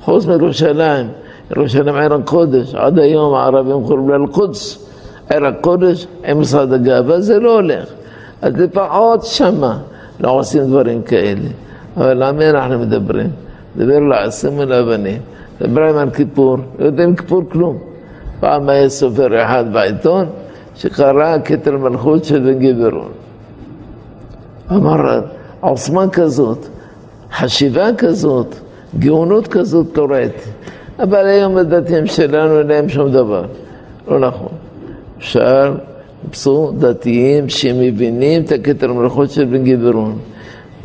חוץ 0.01 0.25
מירושלים. 0.25 1.07
ירושלים 1.55 1.95
עיר 1.95 2.13
הקודש, 2.13 2.75
עד 2.75 2.99
היום 2.99 3.33
הערבים 3.33 3.83
קוראים 3.87 4.09
לה 4.09 4.15
אל-קודס. 4.15 4.87
עיר 5.29 5.45
הקודש 5.45 6.07
עם 6.25 6.39
משרד 6.39 6.73
הגאווה, 6.73 7.21
זה 7.21 7.39
לא 7.39 7.53
הולך. 7.55 7.89
אז 8.41 8.53
לפחות 8.57 9.23
שמה 9.23 9.77
לא 10.19 10.31
עושים 10.31 10.63
דברים 10.63 11.01
כאלה. 11.01 11.49
אבל 11.97 12.23
על 12.23 12.35
מי 12.35 12.49
אנחנו 12.49 12.79
מדברים? 12.79 13.29
מדבר 13.75 13.99
לעשים 13.99 14.59
ולאבנים. 14.59 15.21
מדברים 15.61 15.97
על 15.97 16.09
כיפור, 16.09 16.57
לא 16.79 16.85
יודעים 16.85 17.15
כיפור 17.15 17.41
כלום. 17.51 17.94
פעם 18.45 18.69
היה 18.69 18.89
סופר 18.89 19.43
אחד 19.43 19.65
בעיתון 19.73 20.25
שקרא 20.75 21.37
כתר 21.45 21.77
מלכות 21.77 22.25
של 22.25 22.39
בן 22.39 22.59
גברון. 22.59 23.11
אמר, 24.71 25.21
עוצמה 25.59 26.09
כזאת, 26.09 26.67
חשיבה 27.31 27.87
כזאת, 27.97 28.55
גאונות 28.99 29.47
כזאת 29.47 29.97
לא 29.97 30.07
ראיתי. 30.09 30.49
אבל 30.99 31.25
היום 31.25 31.57
הדתיים 31.57 32.07
שלנו 32.07 32.59
אין 32.59 32.67
להם 32.67 32.89
שום 32.89 33.11
דבר. 33.11 33.45
לא 34.07 34.19
נכון. 34.19 34.53
אפשר 35.17 35.75
למצוא 36.23 36.71
דתיים 36.79 37.49
שמבינים 37.49 38.43
את 38.43 38.51
הכתר 38.51 38.93
מלכות 38.93 39.31
של 39.31 39.45
בן 39.45 39.63
גברון. 39.63 40.17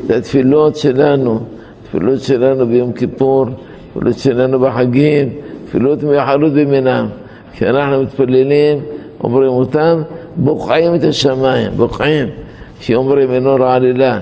זה 0.07 0.17
התפילות 0.17 0.77
שלנו, 0.77 1.41
תפילות 1.89 2.21
שלנו 2.21 2.67
ביום 2.67 2.93
כיפור, 2.93 3.47
תפילות 3.93 4.19
שלנו 4.19 4.61
בחגים, 4.61 5.29
תפילות 5.67 6.03
מיוחדות 6.03 6.53
במינם. 6.53 7.07
כשאנחנו 7.61 8.03
מתפללים, 8.03 8.79
אומרים 9.25 9.49
אותם, 9.51 10.03
בוקעים 10.37 10.95
את 10.95 11.05
השמיים, 11.05 11.73
בוקעים. 11.77 12.29
כשאומרים 12.79 13.33
אינו 13.33 13.55
רע 13.55 13.75
עלילה, 13.75 14.19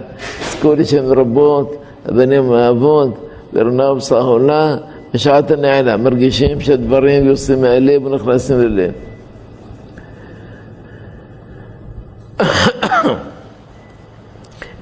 זכו 0.51 0.75
לי 0.75 0.85
שם 0.85 1.05
רבות, 1.07 1.77
הבנים 2.07 2.49
והאבות, 2.49 3.29
ורנה 3.53 3.91
ובשעולה, 3.91 4.77
בשעת 5.15 5.51
הנעילה, 5.51 5.97
מרגישים 5.97 6.61
שהדברים 6.61 7.27
יוצאים 7.27 7.61
מהלב 7.61 8.07
ונכנסים 8.07 8.59
ללב. 8.61 8.93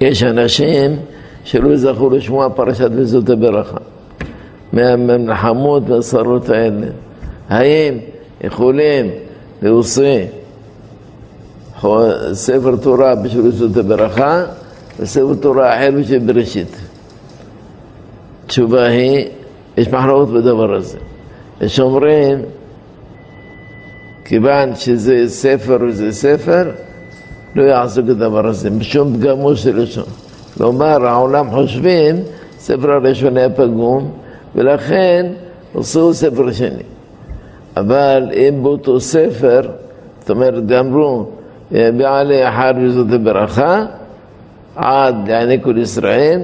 יש 0.00 0.22
אנשים 0.22 0.96
שלא 1.44 1.76
זכו 1.76 2.10
לשמוע 2.10 2.48
פרשת 2.48 2.90
וזאת 2.92 3.30
הברכה, 3.30 3.78
מהמלחמות 4.72 5.82
והשרות 5.90 6.48
האלה. 6.48 6.86
האם 7.48 7.98
יכולים 8.44 9.10
להוציא 9.62 10.26
ספר 12.32 12.76
תורה 12.82 13.14
בשביל 13.14 13.50
זאת 13.50 13.76
הברכה 13.76 14.44
וספר 15.00 15.34
תורה 15.40 15.76
אחר 15.76 15.90
בשביל 16.00 16.18
בראשית? 16.18 16.76
התשובה 18.44 18.84
היא, 18.84 19.28
יש 19.76 19.88
מחלוקות 19.88 20.30
בדבר 20.30 20.74
הזה. 20.74 20.98
יש 21.60 21.80
אומרים, 21.80 22.38
כיוון 24.24 24.74
שזה 24.74 25.24
ספר 25.28 25.78
וזה 25.88 26.12
ספר, 26.12 26.70
לא 27.54 27.62
יעסוק 27.62 28.08
הדבר 28.08 28.46
הזה, 28.46 28.70
בשום 28.70 29.16
פגמו 29.16 29.56
של 29.56 29.82
לשון. 29.82 30.04
כלומר, 30.56 31.06
העולם 31.06 31.50
חושבים, 31.50 32.16
ספר 32.58 32.92
הראשון 32.92 33.36
היה 33.36 33.50
פגום, 33.50 34.10
ולכן 34.54 35.26
עשו 35.74 36.14
ספר 36.14 36.52
שני. 36.52 36.95
אבל 37.76 38.30
אם 38.32 38.62
באותו 38.62 39.00
ספר, 39.00 39.60
זאת 40.20 40.30
אומרת, 40.30 40.66
גמרו, 40.66 41.26
בעלי 41.70 42.48
אחד 42.48 42.74
וזאת 42.82 43.06
הברכה, 43.12 43.84
עד 44.76 45.28
יעניקו 45.28 45.72
לישראל, 45.72 46.40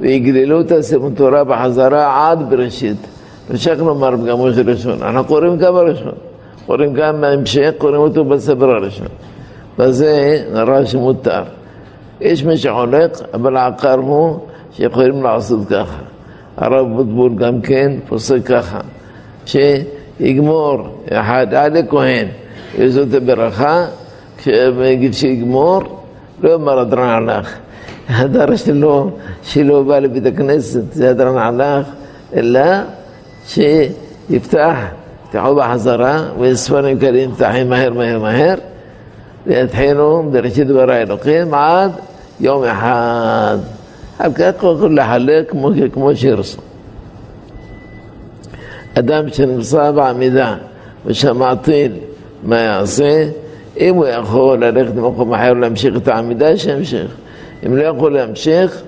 ויגללו 0.00 0.60
את 0.60 0.72
הספר 0.72 1.08
תורה 1.14 1.44
בחזרה 1.44 2.30
עד 2.30 2.50
בראשית. 2.50 2.96
אפשר 3.54 3.74
לומר 3.74 4.16
פגמו 4.16 4.52
של 4.52 4.70
ראשון. 4.70 5.02
אנחנו 5.02 5.24
קוראים 5.24 5.56
גם 5.56 5.76
הראשון, 5.76 6.12
קוראים 6.66 6.94
גם 6.94 7.20
בהמשך, 7.20 7.70
קוראים 7.78 8.00
אותו 8.00 8.24
בספר 8.24 8.70
הראשון. 8.70 9.06
וזה 9.78 10.44
נראה 10.52 10.86
שמותר. 10.86 11.42
יש 12.20 12.44
מי 12.44 12.56
שחולק, 12.56 13.10
אבל 13.34 13.56
העקר 13.56 13.94
הוא 13.94 14.38
שיכולים 14.72 15.22
לעשות 15.22 15.68
ככה. 15.68 15.98
הרב 16.56 16.86
בוטבול 16.96 17.34
גם 17.34 17.60
כן 17.60 17.92
פוסק 18.08 18.44
ככה, 18.44 18.80
שיגמור 20.20 20.78
אחד 21.12 21.54
עד 21.54 21.76
הכהן, 21.76 22.26
וזאת 22.78 23.14
הברכה, 23.14 23.86
כשיגיד 24.38 25.14
שיגמור, 25.14 25.82
לא 26.42 26.50
יאמר 26.50 26.78
הדרן 26.78 27.08
הלך. 27.08 27.56
הדר 28.08 28.56
שלו, 28.56 29.10
שלא 29.42 29.82
בא 29.82 29.98
לבית 29.98 30.26
הכנסת, 30.26 30.92
זה 30.92 31.10
הדרן 31.10 31.38
הלך, 31.38 31.86
אלא 32.34 32.60
שיפתח, 33.46 34.76
יפתחו 35.24 35.54
בחזרה, 35.54 36.24
וספרים 36.40 36.98
כאלה 36.98 37.26
נפתחים 37.26 37.68
מהר 37.68 37.92
מהר 37.92 38.18
מהר, 38.18 38.54
ויתחילו 39.46 40.22
בראשית 40.32 40.66
דברי 40.66 41.02
אלוקים 41.02 41.54
עד 41.54 41.90
יום 42.40 42.64
אחד. 42.64 43.58
אחר 44.18 44.32
כך 44.32 44.50
יכול 44.56 44.98
לחלק 44.98 45.50
כמו, 45.50 45.70
כמו 45.92 46.16
שירצו. 46.16 46.69
אדם 48.98 49.28
שנמצא 49.28 49.90
בעמידה 49.90 50.56
ושמע 51.06 51.54
טיל, 51.54 51.92
מה 52.42 52.56
יעשה? 52.56 53.28
אם 53.78 53.94
הוא 53.94 54.06
יכול 54.06 54.64
ללכת 54.64 54.96
למקום 54.96 55.34
אחר 55.34 55.52
ולהמשיך 55.56 55.96
את 55.96 56.08
העמידה, 56.08 56.56
שימשיך. 56.56 57.16
אם 57.66 57.76
לא 57.76 57.82
יכול 57.82 58.12
להמשיך, 58.12 58.82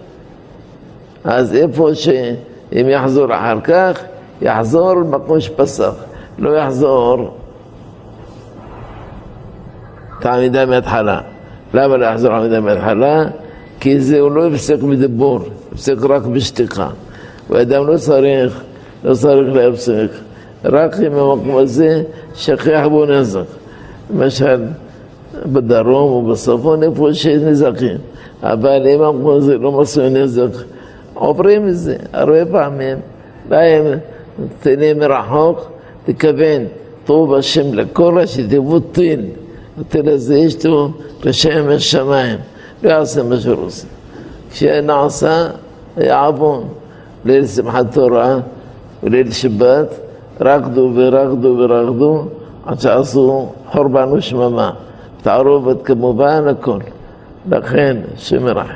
אז 1.25 1.55
איפה 1.55 1.95
שאם 1.95 2.87
יחזור 2.88 3.35
אחר 3.35 3.61
כך, 3.65 4.03
יחזור 4.43 4.95
למקום 4.95 5.41
שפסח. 5.41 5.95
לא 6.38 6.57
יחזור 6.57 7.37
את 10.19 10.27
העמידה 10.27 10.67
מההתחלה. 10.67 11.21
למה 11.75 11.97
לא 11.97 12.07
יחזור 12.07 12.33
העמידה 12.33 12.61
מההתחלה? 12.61 13.25
כי 13.81 14.01
זה 14.01 14.21
הוא 14.21 14.31
לא 14.31 14.47
יפסק 14.47 14.83
בדיבור, 14.83 15.41
יפסק 15.73 15.97
רק 16.09 16.23
בשתיקה. 16.23 16.88
ואדם 17.51 17.87
לא 17.87 17.97
צריך, 17.97 18.62
לא 19.05 19.15
צריך 19.15 19.55
להפסק. 19.55 20.09
רק 20.65 20.97
אם 21.01 21.12
המקום 21.12 21.57
הזה 21.57 22.03
שכיח 22.35 22.87
בו 22.87 23.07
נזק. 23.07 23.45
למשל, 24.11 24.65
בדרום 25.47 26.12
או 26.12 26.33
בצפון, 26.33 26.83
איפה 26.83 27.15
שיש 27.15 27.43
נזקים. 27.43 27.97
אבל 28.43 28.87
אם 28.87 29.03
המקום 29.03 29.37
הזה 29.37 29.59
לא 29.59 29.73
מסוי 29.73 30.11
נזק, 30.11 30.62
עוברים 31.15 31.69
את 31.69 31.77
זה 31.77 31.97
הרבה 32.12 32.47
פעמים. 32.47 32.99
באים, 33.49 33.85
תהנה 34.61 34.95
מרחוק, 34.95 35.71
תכוון, 36.05 36.62
טוב 37.05 37.35
השם 37.35 37.75
לכל 37.75 38.27
שתבוא 38.27 38.81
טיל. 38.93 39.27
הטיל 39.81 40.09
הזה 40.09 40.37
יש 40.37 40.67
לו 40.67 40.91
לשם 41.25 41.69
השמיים, 41.69 42.38
לא 42.83 42.91
יעשה 42.91 43.23
מה 43.23 43.37
שהוא 43.41 43.55
רוצה. 43.55 43.87
כשנעשה, 44.51 45.47
היה 45.97 46.27
עוון. 46.27 46.65
ליל 47.25 47.47
שמחת 47.47 47.95
תורה 47.95 48.38
וליל 49.03 49.31
שבת, 49.31 49.95
רקדו 50.41 50.93
ורקדו 50.95 51.57
ורקדו 51.59 52.25
עד 52.67 52.81
שעשו 52.81 53.53
חורבן 53.67 54.09
ושממה. 54.12 54.71
תערובת 55.23 55.83
כמובן, 55.85 56.45
הכל. 56.49 56.79
לכן, 57.51 57.97
השם 58.17 58.47
ירחם. 58.47 58.73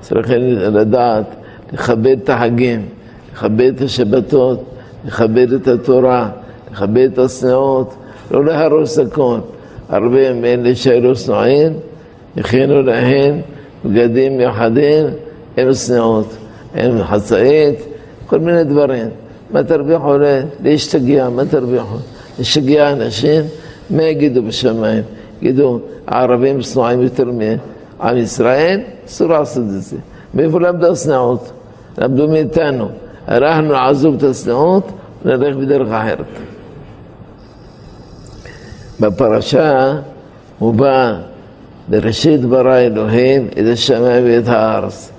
צריכים 0.00 0.42
לדעת, 0.58 1.24
לכבד 1.72 2.16
את 2.24 2.30
החגים, 2.30 2.86
לכבד 3.32 3.72
את 3.76 3.80
השבתות, 3.80 4.64
לכבד 5.04 5.52
את 5.52 5.68
התורה, 5.68 6.28
לכבד 6.72 7.08
את 7.12 7.18
השנאות, 7.18 7.94
לא 8.30 8.44
להרוס 8.44 8.98
הכל. 8.98 9.38
הרבה 9.88 10.32
מאלה 10.32 10.74
שהיו 10.74 11.16
שנואים, 11.16 11.72
הכינו 12.36 12.82
להן 12.82 13.40
בגדים 13.84 14.36
מיוחדים, 14.36 15.06
אין 15.56 15.74
שנאות, 15.74 16.36
אין 16.74 17.04
חצאית, 17.04 17.78
כל 18.26 18.38
מיני 18.38 18.64
דברים. 18.64 19.08
מה 19.50 19.62
תרוויחו 19.62 20.14
להשתגע, 20.62 21.28
מה 21.28 21.44
תרוויחו? 21.44 21.96
לשגע 22.38 22.92
אנשים, 22.92 23.42
מה 23.90 24.02
יגידו 24.02 24.42
בשמיים? 24.42 25.02
יגידו, 25.42 25.80
הערבים 26.06 26.62
שנואים 26.62 27.02
יותר 27.02 27.30
מעם 27.30 28.16
ישראל, 28.16 28.80
אסור 29.06 29.28
לעשות 29.28 29.62
את 29.62 29.82
זה. 29.82 29.96
מאיפה 30.34 30.60
למדו 30.60 30.92
השנאות? 30.92 31.52
למדו 31.98 32.28
מאיתנו. 32.28 32.88
אנחנו 33.28 33.62
נעזוב 33.62 34.14
את 34.14 34.22
השנאות, 34.22 34.92
נלך 35.24 35.56
בדרך 35.56 35.88
אחרת. 35.92 36.26
בפרשה 39.00 39.94
מובא 40.60 41.14
בראשית 41.88 42.44
ברא 42.44 42.76
אלוהים 42.76 43.48
את 43.48 43.64
השמיים 43.72 44.24
ואת 44.24 44.48
הארץ. 44.48 45.10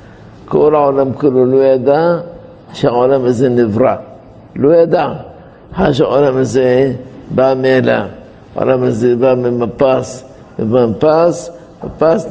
כל 0.45 0.75
העולם 0.75 1.13
כולו 1.13 1.45
לא 1.45 1.63
ידע 1.63 2.17
שהעולם 2.73 3.25
הזה 3.25 3.49
נברא. 3.49 3.95
לא 4.57 4.75
ידע. 4.75 5.13
שהעולם 5.91 6.37
הזה 6.37 6.93
בא 7.35 7.53
מאליו. 7.57 8.05
העולם 8.55 8.83
הזה 8.83 9.15
בא 9.15 9.33
ממפס, 9.35 10.23
ובמפס, 10.59 11.51
מפס 11.83 12.27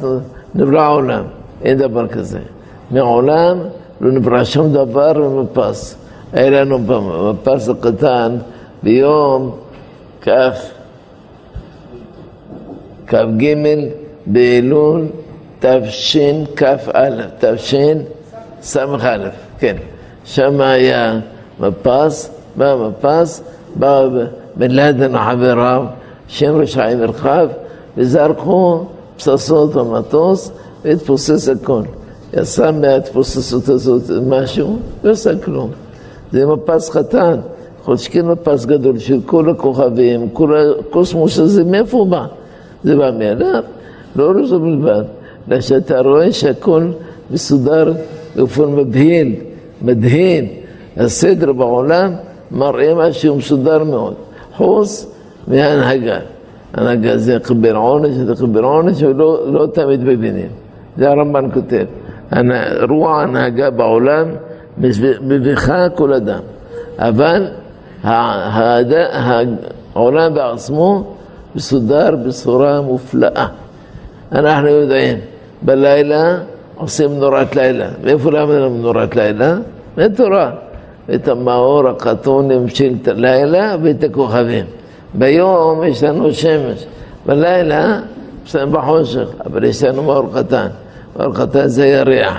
נברא 0.55 0.81
העולם. 0.81 1.23
אין 1.63 1.77
דבר 1.77 2.07
כזה. 2.07 2.39
מעולם 2.91 3.57
לא 4.01 4.11
נברא 4.11 4.43
שום 4.43 4.73
דבר 4.73 5.13
במפס. 5.13 5.95
היה 6.33 6.49
לנו 6.49 6.79
במפס 6.79 7.69
הקטן 7.69 8.37
ביום 8.83 9.55
כ' 10.21 10.29
כ"ג 13.07 13.55
באלול 14.25 15.05
תשכ"א, 15.59 17.09
תשס"א, 17.39 18.85
כן. 19.59 19.75
שם 20.25 20.61
היה 20.61 21.19
מפס, 21.59 22.29
בא 22.55 22.75
מפס, 22.75 23.41
בא 23.75 24.07
בן 24.55 24.71
לאדן 24.71 25.15
וחבריו, 25.15 25.83
שם 26.27 26.55
רשעים 26.55 26.99
מרחב, 26.99 27.47
וזרקו 27.97 28.85
פצצות 29.17 29.73
במטוס 29.73 30.51
והתפוסס 30.85 31.49
הכל. 31.49 31.81
יצא 32.33 32.71
מההתפוססות 32.71 33.69
הזאת 33.69 34.01
משהו, 34.27 34.79
לא 35.03 35.11
עשה 35.11 35.37
כלום. 35.37 35.69
זה 36.31 36.45
מפס 36.45 36.89
חתן, 36.89 37.39
יכול 37.81 37.97
שכן 37.97 38.25
מפס 38.25 38.65
גדול 38.65 38.99
של 38.99 39.19
כל 39.25 39.49
הכוכבים, 39.49 40.29
כל 40.33 40.57
הקוסמוס 40.79 41.39
הזה, 41.39 41.63
מאיפה 41.63 41.97
הוא 41.97 42.07
בא? 42.07 42.25
זה 42.83 42.95
בא 42.95 43.11
מאליו, 43.17 43.63
לא 44.15 44.45
זו 44.45 44.59
בלבד, 44.59 45.03
אלא 45.51 45.61
שאתה 45.61 46.01
רואה 46.01 46.31
שהכל 46.31 46.87
מסודר 47.31 47.93
באופן 48.35 48.63
מבהיל, 48.63 49.35
מדהים. 49.81 50.66
הסדר 50.99 51.53
בעולם 51.53 52.13
מראה 52.51 52.95
משהו 52.95 53.35
מסודר 53.35 53.83
מאוד, 53.83 54.13
חוץ 54.55 55.11
מהנהגה. 55.47 56.19
הנהגה 56.73 57.17
זה 57.17 57.37
קבל 57.43 57.75
עונש, 57.75 58.09
זה 58.09 58.33
קבל 58.35 58.63
עונש, 58.63 59.03
ולא 59.03 59.51
לא 59.51 59.67
תמיד 59.73 60.03
מבינים. 60.03 60.49
זה 60.97 61.09
הרמב"ן 61.09 61.49
כותב. 61.53 61.85
רוח 62.89 63.17
ההנהגה 63.17 63.69
בעולם 63.69 64.27
מביכה 65.21 65.89
כל 65.89 66.13
אדם, 66.13 66.39
אבל 66.99 67.47
העולם 69.93 70.33
בעצמו 70.33 71.13
מסודר 71.55 72.15
בצורה 72.15 72.81
מופלאה. 72.81 73.47
אנחנו 74.31 74.67
יודעים, 74.67 75.17
בלילה 75.61 76.37
עושים 76.75 77.19
נורת 77.19 77.55
לילה. 77.55 77.87
מאיפה 78.03 78.31
למדנו 78.31 78.69
נורת 78.69 79.15
לילה? 79.15 79.55
מתורה. 79.97 80.51
את 81.15 81.27
המאור 81.27 81.87
הקטונים 81.87 82.69
של 82.69 82.93
הלילה 83.07 83.75
ואת 83.81 84.03
הכוכבים. 84.03 84.65
ביום 85.13 85.83
יש 85.83 86.03
לנו 86.03 86.33
שמש, 86.33 86.85
בלילה 87.25 87.99
יש 88.45 88.55
לנו 88.55 88.71
בחושך, 88.71 89.27
אבל 89.45 89.63
יש 89.63 89.83
לנו 89.83 90.03
מאור 90.03 90.25
קטן. 90.35 90.67
מאור 91.19 91.33
קטן 91.33 91.67
זה 91.67 91.87
ירח. 91.87 92.37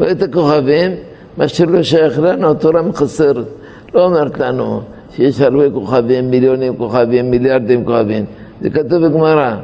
ואת 0.00 0.22
הכוכבים, 0.22 0.90
מה 1.36 1.48
שלא 1.48 1.82
שייך 1.82 2.18
לנו, 2.18 2.50
התורה 2.50 2.82
מחסרת. 2.82 3.46
לא 3.94 4.04
אומרת 4.04 4.38
לנו 4.38 4.80
שיש 5.16 5.40
הרבה 5.40 5.70
כוכבים, 5.70 6.30
מיליונים 6.30 6.76
כוכבים, 6.76 7.30
מיליארדים 7.30 7.84
כוכבים. 7.84 8.24
זה 8.60 8.70
כתוב 8.70 9.06
בגמרא, 9.06 9.54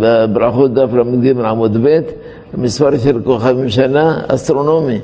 בברכות 0.00 0.74
דף 0.74 0.88
ל"ג 0.92 1.40
עמוד 1.44 1.76
ב', 1.82 2.00
מספר 2.54 2.98
של 2.98 3.20
כוכבים 3.24 3.68
שנה 3.68 4.20
אסטרונומי. 4.28 4.98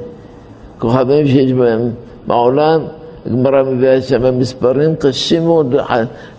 כוכבים 0.78 1.26
שיש 1.26 1.52
בהם 1.52 1.90
בעולם, 2.27 2.81
הגמרא 3.27 3.63
מביאה 3.63 4.03
שם 4.03 4.39
מספרים 4.39 4.97
קשים 4.97 5.45
מאוד 5.45 5.75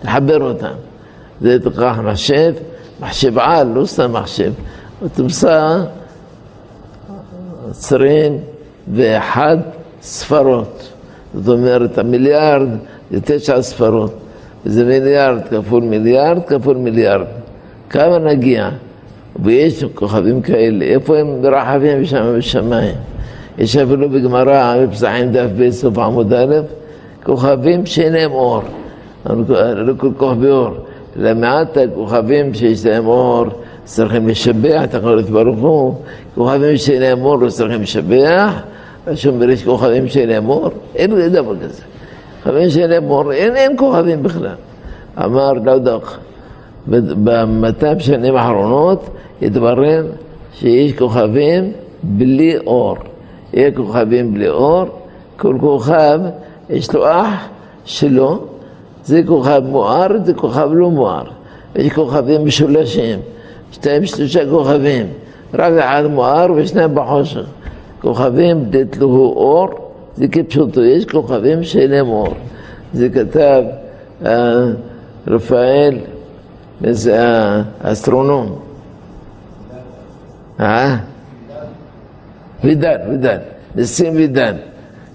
לחבר 0.03 0.43
אותם. 0.43 0.73
זה 1.41 1.59
תקח 1.59 1.99
מחשב, 2.03 2.53
מחשב 3.01 3.39
על, 3.39 3.67
לא 3.67 3.85
סתם 3.85 4.13
מחשב. 4.13 4.51
תמצא 5.13 5.77
עשרים 7.69 8.37
ואחת 8.93 9.57
ספרות. 10.01 10.89
זאת 11.33 11.57
אומרת, 11.57 11.97
המיליארד 11.97 12.67
זה 13.11 13.21
תשע 13.21 13.61
ספרות. 13.61 14.13
זה 14.65 14.85
מיליארד 14.85 15.41
כפול 15.49 15.83
מיליארד 15.83 16.43
כפול 16.47 16.77
מיליארד. 16.77 17.25
כמה 17.89 18.17
נגיע? 18.19 18.69
ויש 19.43 19.83
כוכבים 19.83 20.41
כאלה, 20.41 20.85
איפה 20.85 21.17
הם 21.17 21.41
מרחבים 21.41 22.05
שם 22.05 22.35
בשמיים? 22.37 22.95
יש 23.57 23.77
אפילו 23.77 24.09
בגמרא, 24.09 24.85
בפסחים 24.85 25.31
דף 25.31 25.49
ב' 25.57 25.69
סוף 25.69 25.97
עמוד 25.97 26.33
א', 26.33 26.55
כוכבים 27.23 27.85
שאין 27.85 28.13
להם 28.13 28.31
אור, 28.31 28.61
לא 29.75 29.93
כל 29.97 30.09
כוכבי 30.17 30.49
אור, 30.49 30.71
אלא 31.19 31.33
מעט 31.33 31.77
הכוכבים 31.77 32.53
שיש 32.53 32.85
להם 32.85 33.07
אור, 33.07 33.45
צריכים 33.83 34.27
לשבח 34.27 34.83
את 34.83 34.95
הקדוש 34.95 35.23
ברוך 35.23 35.59
הוא, 35.59 35.93
כוכבים 36.35 36.77
שאין 36.77 37.01
להם 37.01 37.21
אור 37.21 37.39
לא 37.39 37.49
צריכים 37.49 37.81
לשבח, 37.81 38.51
ושאומר 39.07 39.49
יש 39.49 39.63
כוכבים 39.63 40.07
שאין 40.07 40.29
להם 40.29 40.49
אור, 40.49 40.69
אין 40.95 41.29
דבר 41.29 41.55
כזה. 41.55 41.81
כוכבים 42.43 42.69
שאין 42.69 42.89
להם 42.89 43.09
אור, 43.09 43.31
אין, 43.31 43.55
אין 43.55 43.77
כוכבים 43.77 44.23
בכלל. 44.23 44.55
אמר 45.25 45.53
דודוק, 45.63 46.17
ב-200 46.87 47.99
שנים 47.99 48.35
האחרונות 48.35 49.09
התברר 49.41 50.05
שיש 50.53 50.93
כוכבים 50.93 51.71
בלי 52.03 52.57
אור. 52.57 52.97
יהיה 53.53 53.71
כוכבים 53.71 54.33
בלי 54.33 54.49
אור, 54.49 54.85
כל 55.37 55.57
כוכב 55.59 56.19
יש 56.69 56.93
לו 56.93 57.11
אח 57.11 57.47
שלו, 57.85 58.39
זה 59.03 59.21
כוכב 59.27 59.61
מואר, 59.65 60.07
זה 60.23 60.33
כוכב 60.33 60.69
לא 60.73 60.89
מואר. 60.89 61.23
יש 61.75 61.93
כוכבים 61.93 62.45
משולשים, 62.45 63.19
שתיים 63.71 64.05
שלושה 64.05 64.49
כוכבים, 64.49 65.05
רק 65.53 65.73
אחד 65.73 66.03
מואר 66.09 66.47
ושניים 66.55 66.95
בחושך. 66.95 67.45
כוכבים 68.01 68.65
דתלו 68.69 69.33
אור, 69.35 69.69
זה 70.17 70.27
כפשוטו, 70.27 70.83
יש 70.83 71.05
כוכבים 71.05 71.63
שאין 71.63 71.91
להם 71.91 72.07
אור. 72.07 72.33
זה 72.93 73.09
כתב 73.09 73.63
אה, 74.25 74.65
רפאל, 75.27 75.97
זה 76.81 77.17
האסטרונום. 77.81 78.55
אה? 80.59 80.97
וידן, 82.65 82.97
וידן, 83.09 83.37
נסים 83.75 84.15
וידן. 84.15 84.55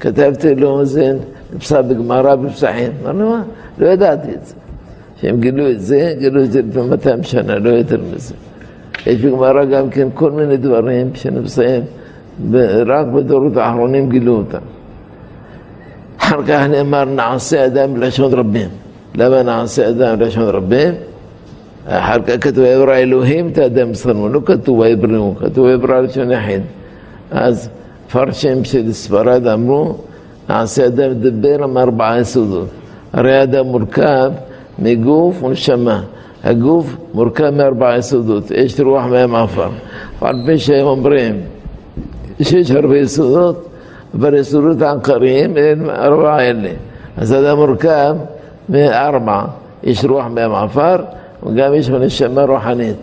כתבתי 0.00 0.54
לו, 0.54 0.84
זה 0.84 1.12
נפסק 1.54 1.80
בגמרא 1.88 2.34
בפסחים. 2.34 2.92
אמר 3.04 3.12
לו, 3.12 3.30
מה? 3.30 3.42
לא 3.78 3.86
ידעתי 3.86 4.28
את 4.34 4.46
זה. 4.46 4.54
שהם 5.20 5.40
גילו 5.40 5.70
את 5.70 5.80
זה, 5.80 6.14
גילו 6.18 6.44
את 6.44 6.52
זה 6.52 6.62
לפני 6.62 6.82
200 6.82 7.22
שנה, 7.22 7.58
לא 7.58 7.68
יותר 7.68 8.00
מזה. 8.14 8.34
יש 9.06 9.20
בגמרא 9.20 9.64
גם 9.64 9.90
כן 9.90 10.08
כל 10.14 10.30
מיני 10.30 10.56
דברים 10.56 11.10
שנפסעים, 11.14 11.82
רק 12.86 13.06
בדורות 13.06 13.56
האחרונים 13.56 14.10
גילו 14.10 14.36
אותם. 14.36 14.58
אחר 16.18 16.42
כך 16.42 16.66
נאמר, 16.70 17.04
נעשה 17.04 17.66
אדם 17.66 17.94
בלשון 17.94 18.34
רבים. 18.34 18.68
למה 19.14 19.42
נעשה 19.42 19.88
אדם 19.88 20.18
בלשון 20.18 20.48
רבים? 20.48 20.94
אחר 21.86 22.22
כך 22.22 22.34
כתוב, 22.40 22.58
ויברא 22.58 22.94
אלוהים 22.94 23.48
את 23.48 23.58
האדם 23.58 23.94
שרמו, 23.94 24.28
לא 24.28 24.40
כתוב 24.44 24.78
ויבראו, 24.78 25.34
כתוב 25.36 25.64
ויברא 25.64 26.00
לשון 26.00 26.30
יחיד. 26.30 26.62
אז 27.30 27.68
מפרשים 28.06 28.64
של 28.64 28.92
ספרד 28.92 29.46
אמרו, 29.46 29.94
נעשה 30.48 30.86
אדם 30.86 31.10
לדבר 31.10 31.64
עם 31.64 31.78
ארבעה 31.78 32.20
יסודות. 32.20 32.68
הרי 33.12 33.42
אדם 33.42 33.66
מורכב 33.66 34.32
מגוף 34.78 35.42
ונשמה. 35.42 36.02
הגוף 36.44 36.96
מורכב 37.14 37.50
מארבעה 37.50 37.98
יסודות, 37.98 38.50
יש 38.50 38.80
רוח 38.80 39.04
מהם 39.04 39.34
עפר. 39.34 39.68
על 40.20 40.36
פי 40.46 40.58
שהם 40.58 40.86
אומרים 40.86 41.40
שיש 42.42 42.70
הרבה 42.70 42.98
יסודות, 42.98 43.68
אבל 44.14 44.34
יסודות 44.34 44.82
העיקריים 44.82 45.56
הם 45.56 45.90
ארבעה 45.90 46.48
אלה. 46.48 46.70
אז 47.16 47.34
אדם 47.34 47.56
מורכב 47.56 48.16
מארבע, 48.68 49.44
יש 49.82 50.04
רוח 50.04 50.26
מהם 50.26 50.54
עפר, 50.54 50.96
וגם 51.46 51.74
יש 51.74 51.90
נשמה 51.90 52.44
רוחנית. 52.44 52.96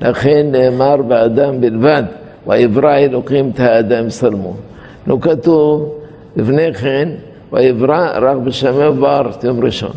לכן 0.00 0.46
נאמר 0.52 0.96
באדם 0.96 1.60
בלבד. 1.60 2.02
ויברא 2.46 2.96
אלוקים 2.96 3.50
את 3.54 3.60
האדם 3.60 4.08
צלמו. 4.08 4.54
לא 5.06 5.18
כתוב 5.20 5.94
לפני 6.36 6.74
כן, 6.74 7.08
ויברא 7.52 8.10
רק 8.14 8.36
בשמי 8.36 8.86
ובארץ 8.86 9.44
יום 9.44 9.64
ראשון. 9.64 9.92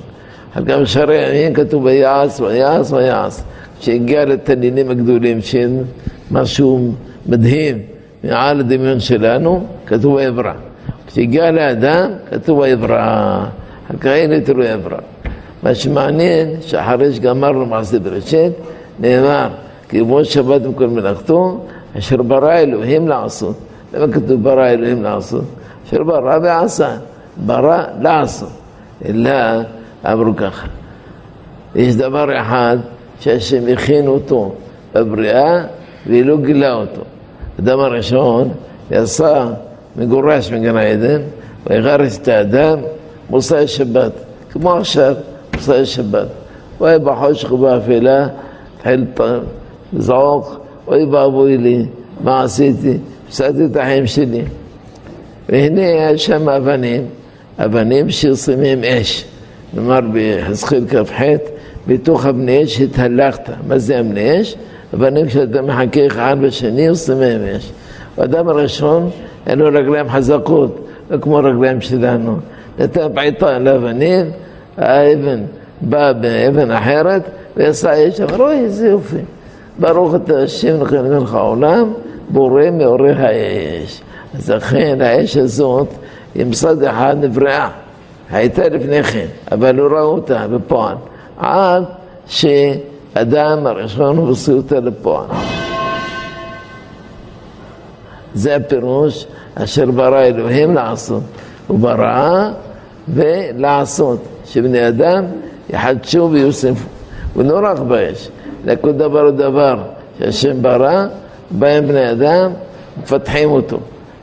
גם 0.63 0.85
שערי 0.85 1.25
הימין 1.25 1.53
כתוב 1.53 1.83
ויעש, 1.83 2.39
ויעש, 2.39 2.91
ויעש. 2.91 3.41
כשהגיע 3.79 4.25
לתנינים 4.25 4.91
הגדולים 4.91 5.41
שהם 5.41 5.83
משהו 6.31 6.91
מדהים 7.25 7.77
מעל 8.23 8.59
הדמיון 8.59 8.99
שלנו, 8.99 9.65
כתוב 9.85 10.13
ויברא. 10.13 10.53
כשהגיע 11.07 11.51
לאדם, 11.51 12.09
כתוב 12.31 12.59
ויברא. 12.59 13.45
אין 14.05 14.31
יותר 14.31 14.53
ויברא. 14.57 14.97
מה 15.63 15.75
שמעניין, 15.75 16.49
שאחרי 16.61 17.13
שגמרנו 17.13 17.65
מעשה 17.65 17.99
בראשית, 17.99 18.53
נאמר, 18.99 19.47
כמו 19.89 20.25
שבת 20.25 20.65
עם 20.65 20.73
כל 20.73 20.87
מלאכתו, 20.87 21.65
אשר 21.97 22.21
ברא 22.21 22.53
אלוהים 22.53 23.07
לעשות. 23.07 23.55
למה 23.93 24.13
כתוב 24.13 24.43
ברא 24.43 24.67
אלוהים 24.67 25.03
לעשות? 25.03 25.43
אשר 25.87 26.03
ברא 26.03 26.39
ועשה, 26.43 26.97
ברא 27.45 27.83
לעשות. 28.01 28.49
אלא 29.05 29.31
אמרו 30.05 30.35
ככה, 30.35 30.67
יש 31.75 31.95
דבר 31.95 32.41
אחד 32.41 32.77
שהשם 33.19 33.63
הכין 33.73 34.07
אותו 34.07 34.53
בבריאה 34.93 35.63
והיא 36.07 36.25
לא 36.25 36.37
גילה 36.37 36.73
אותו. 36.73 37.01
אדם 37.59 37.79
הראשון 37.79 38.49
יצא 38.91 39.45
מגורש 39.95 40.51
מגן 40.51 40.77
העדן, 40.77 41.21
ויגרש 41.67 42.17
את 42.17 42.27
האדם 42.27 42.79
מוסי 43.29 43.67
שבת, 43.67 44.11
כמו 44.51 44.73
עכשיו, 44.73 45.15
מוסי 45.53 45.85
שבת. 45.85 46.27
הוא 46.77 46.87
היה 46.87 46.99
בחושך 46.99 47.51
ובאפלה, 47.51 48.27
התחיל 48.77 49.05
לזעוק, 49.93 50.64
אוי 50.87 51.03
ואבוי 51.05 51.57
לי, 51.57 51.85
מה 52.23 52.43
עשיתי? 52.43 52.97
הפסדתי 53.27 53.65
את 53.65 53.75
החיים 53.75 54.07
שלי. 54.07 54.41
והנה 55.49 55.81
היה 55.81 56.17
שם 56.17 56.49
אבנים, 56.49 57.05
אבנים 57.57 58.07
מהם 58.57 58.83
אש. 58.83 59.25
נאמר 59.73 59.99
בחזקאל 60.13 60.85
כ"ח, 60.89 61.21
בתוך 61.87 62.25
אבני 62.25 62.63
אש 62.63 62.81
התהלכת. 62.81 63.49
מה 63.67 63.77
זה 63.77 63.99
אבני 63.99 64.41
אש? 64.41 64.55
אבנים 64.93 65.29
שאתה 65.29 65.61
מחכה 65.61 66.07
אחד 66.07 66.37
בשני, 66.41 66.87
עושים 66.87 67.19
מהם 67.19 67.41
אש. 67.55 67.71
האדם 68.17 68.47
הראשון, 68.47 69.09
אין 69.47 69.59
לו 69.59 69.65
רגליים 69.79 70.09
חזקות, 70.09 70.87
לא 71.11 71.17
כמו 71.17 71.37
הרגליים 71.37 71.81
שלנו. 71.81 72.37
נתן 72.79 73.07
בעיטה 73.13 73.59
לאבנים, 73.59 74.25
האבן 74.77 75.41
באה 75.81 76.13
באבן 76.13 76.71
אחרת, 76.71 77.21
ועשה 77.57 78.07
אש, 78.07 78.21
אמר, 78.21 78.41
אוי, 78.43 78.59
איזה 78.59 78.87
יופי. 78.87 79.17
ברוך 79.79 80.15
אתה 80.15 80.39
השם 80.39 80.81
לכן 80.83 81.03
מלך 81.03 81.33
העולם, 81.33 81.93
בורא 82.29 82.63
מעורר 82.71 83.15
האש. 83.17 84.01
אז 84.37 84.49
לכן 84.49 85.01
האש 85.01 85.37
הזאת, 85.37 85.87
עם 86.35 86.49
מצד 86.49 86.83
אחד 86.83 87.15
נבראה, 87.21 87.69
הייתה 88.31 88.69
לפני 88.69 89.03
כן, 89.03 89.25
אבל 89.51 89.75
לא 89.75 89.97
ראו 89.97 90.15
אותה 90.15 90.47
בפועל, 90.47 90.95
עד 91.37 91.83
שאדם 92.27 93.67
הראשון 93.67 94.17
הוציא 94.17 94.53
אותה 94.53 94.79
לפועל. 94.79 95.27
זה 98.33 98.55
הפירוש 98.55 99.25
אשר 99.55 99.91
ברא 99.91 100.21
אלוהים 100.21 100.75
לעשות. 100.75 101.23
הוא 101.67 101.79
ברא 101.79 102.49
ולעשות, 103.09 104.19
שבני 104.45 104.87
אדם 104.87 105.25
יחדשו 105.69 106.29
ויוספו. 106.31 106.87
הוא 107.33 107.43
לא 107.43 107.59
רק 107.63 107.79
באש, 107.79 108.29
לכל 108.65 108.91
דבר 108.91 109.25
ודבר 109.25 109.77
שהשם 110.19 110.61
ברא, 110.61 111.05
באים 111.51 111.87
בני 111.87 112.11
אדם, 112.11 112.51
מפתחים 113.01 113.51
אותו. 113.51 113.77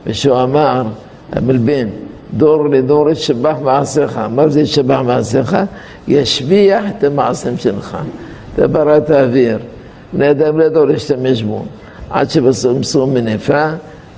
ושהוא 0.05 0.43
אמר, 0.43 0.83
המלבין, 1.31 1.89
דור 2.33 2.69
לדור 2.69 3.09
ישבח 3.09 3.55
מעשיך. 3.61 4.19
מה 4.29 4.47
זה 4.47 4.61
ישבח 4.61 4.99
מעשיך? 5.05 5.57
ישביח 6.07 6.83
את 6.97 7.03
המעשים 7.03 7.57
שלך. 7.57 7.97
אתה 8.55 8.67
בראת 8.67 9.09
האוויר. 9.09 9.59
בני 10.13 10.31
אדם 10.31 10.59
לא 10.59 10.63
ידעו 10.63 10.85
להשתמש 10.85 11.43
בו. 11.43 11.65
עד 12.09 12.29
שבסוף 12.29 12.77
מסור 12.77 13.07
מניפה, 13.07 13.65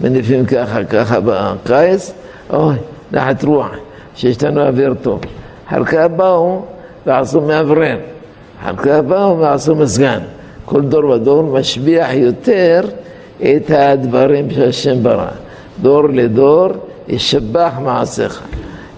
מניפים 0.02 0.46
ככה, 0.46 0.84
ככה 0.84 1.20
בקיץ, 1.26 2.14
אוי, 2.54 2.76
נחת 3.12 3.44
רוח, 3.44 3.72
שיש 4.16 4.44
לנו 4.44 4.62
אוויר 4.62 4.94
טוב. 5.02 5.20
אחר 5.68 5.86
כך 5.86 6.06
באו 6.16 6.62
ועשו 7.06 7.42
מאוורר. 7.42 7.98
אחר 8.62 8.76
כך 8.76 9.00
באו 9.08 9.40
ועשו 9.40 9.76
מזגן. 9.76 10.20
כל 10.66 10.82
דור 10.82 11.10
ודור 11.10 11.44
משביח 11.44 12.14
יותר 12.14 12.82
את 13.42 13.70
הדברים 13.70 14.52
שהשם 14.52 15.04
ברא. 15.04 15.28
דור 15.82 16.04
לדור 16.10 16.68
ישבח 17.08 17.72
מעשיך. 17.84 18.42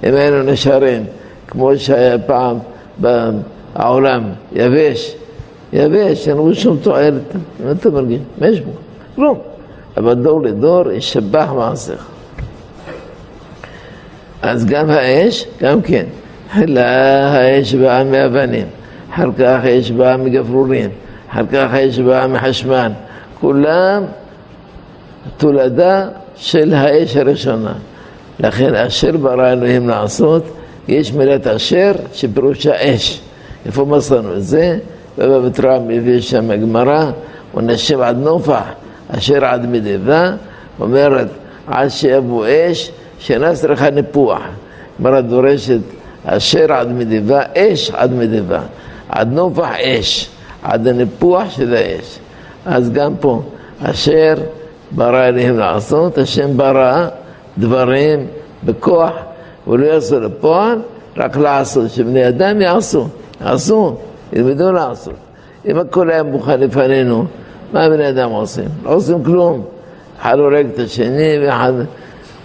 אם 0.03 0.15
היינו 0.15 0.43
נשארים 0.43 1.05
כמו 1.47 1.77
שהיה 1.77 2.19
פעם 2.19 2.57
בעולם, 2.97 4.23
יבש, 4.53 5.15
יבש, 5.73 6.27
אין 6.27 6.37
בו 6.37 6.55
שום 6.55 6.77
תועלת. 6.81 7.35
מה 7.65 7.71
אתה 7.71 7.89
מרגיש? 7.89 8.19
מה 8.37 8.47
יש 8.47 8.61
בו? 8.61 8.71
כלום. 9.15 9.39
אבל 9.97 10.13
דור 10.13 10.41
לדור 10.41 10.91
ישבח 10.91 11.49
מעשיך. 11.55 12.07
אז 14.41 14.65
גם 14.65 14.89
האש, 14.89 15.45
גם 15.61 15.81
כן. 15.81 16.05
אלא 16.61 16.79
האש 16.79 17.75
באה 17.75 18.03
מאבנים, 18.03 18.67
אחר 19.17 19.29
כך 19.37 19.59
האש 19.63 19.91
באה 19.91 20.17
מגברורים, 20.17 20.89
אחר 21.31 21.45
כך 21.51 21.73
האש 21.73 21.99
באה 21.99 22.27
מחשמל. 22.27 22.91
כולם 23.39 24.03
תולדה 25.37 26.07
של 26.35 26.73
האש 26.73 27.17
הראשונה. 27.17 27.73
לכן 28.39 28.75
אשר 28.75 29.17
ברא 29.17 29.51
אלוהים 29.51 29.89
לעשות, 29.89 30.43
יש 30.87 31.13
מילת 31.13 31.47
אשר 31.47 31.91
שפירושה 32.13 32.71
אש. 32.95 33.21
איפה 33.65 33.85
מסרנו 33.85 34.33
את 34.35 34.43
זה? 34.43 34.77
ובמתרם 35.17 35.87
מביא 35.87 36.21
שם 36.21 36.51
הגמרא, 36.51 37.11
ונשב 37.55 38.01
עד 38.01 38.17
נופח, 38.17 38.63
אשר 39.07 39.45
עד 39.45 39.65
מדבה, 39.65 40.31
אומרת 40.79 41.27
עד 41.67 41.89
שיבוא 41.89 42.45
אש, 42.49 42.91
שאינה 43.19 43.53
צריכה 43.53 43.89
ניפוח. 43.89 44.41
גמרא 45.01 45.21
דורשת 45.21 45.79
אשר 46.25 46.73
עד 46.73 46.91
מדבה, 46.91 47.41
אש 47.55 47.91
עד 47.91 48.13
מדבה. 48.13 48.59
עד 49.09 49.33
נופח 49.33 49.69
אש, 49.79 50.29
עד 50.63 50.87
הניפוח 50.87 51.49
של 51.49 51.73
האש. 51.73 52.19
אז 52.65 52.91
גם 52.91 53.13
פה, 53.19 53.41
אשר 53.83 54.33
ברא 54.91 55.27
אלוהים 55.27 55.57
לעשות, 55.57 56.17
השם 56.17 56.57
ברא 56.57 57.07
דברים 57.57 58.27
בכוח, 58.63 59.13
ולא 59.67 59.85
יעשו 59.85 60.19
לפועל, 60.19 60.79
רק 61.17 61.37
לעשות, 61.37 61.89
שבני 61.91 62.27
אדם 62.27 62.61
יעשו, 62.61 63.07
יעשו, 63.41 63.95
ילמדו 64.33 64.71
לעשות. 64.71 65.13
אם 65.65 65.77
הכל 65.77 66.09
היה 66.09 66.23
מוכן 66.23 66.59
לפנינו, 66.59 67.25
מה 67.73 67.89
בני 67.89 68.09
אדם 68.09 68.29
עושים? 68.29 68.67
לא 68.83 68.93
עושים 68.93 69.23
כלום. 69.23 69.63
אחד 70.21 70.39
הורג 70.39 70.67
את 70.73 70.79
השני 70.79 71.37
ואחד 71.41 71.73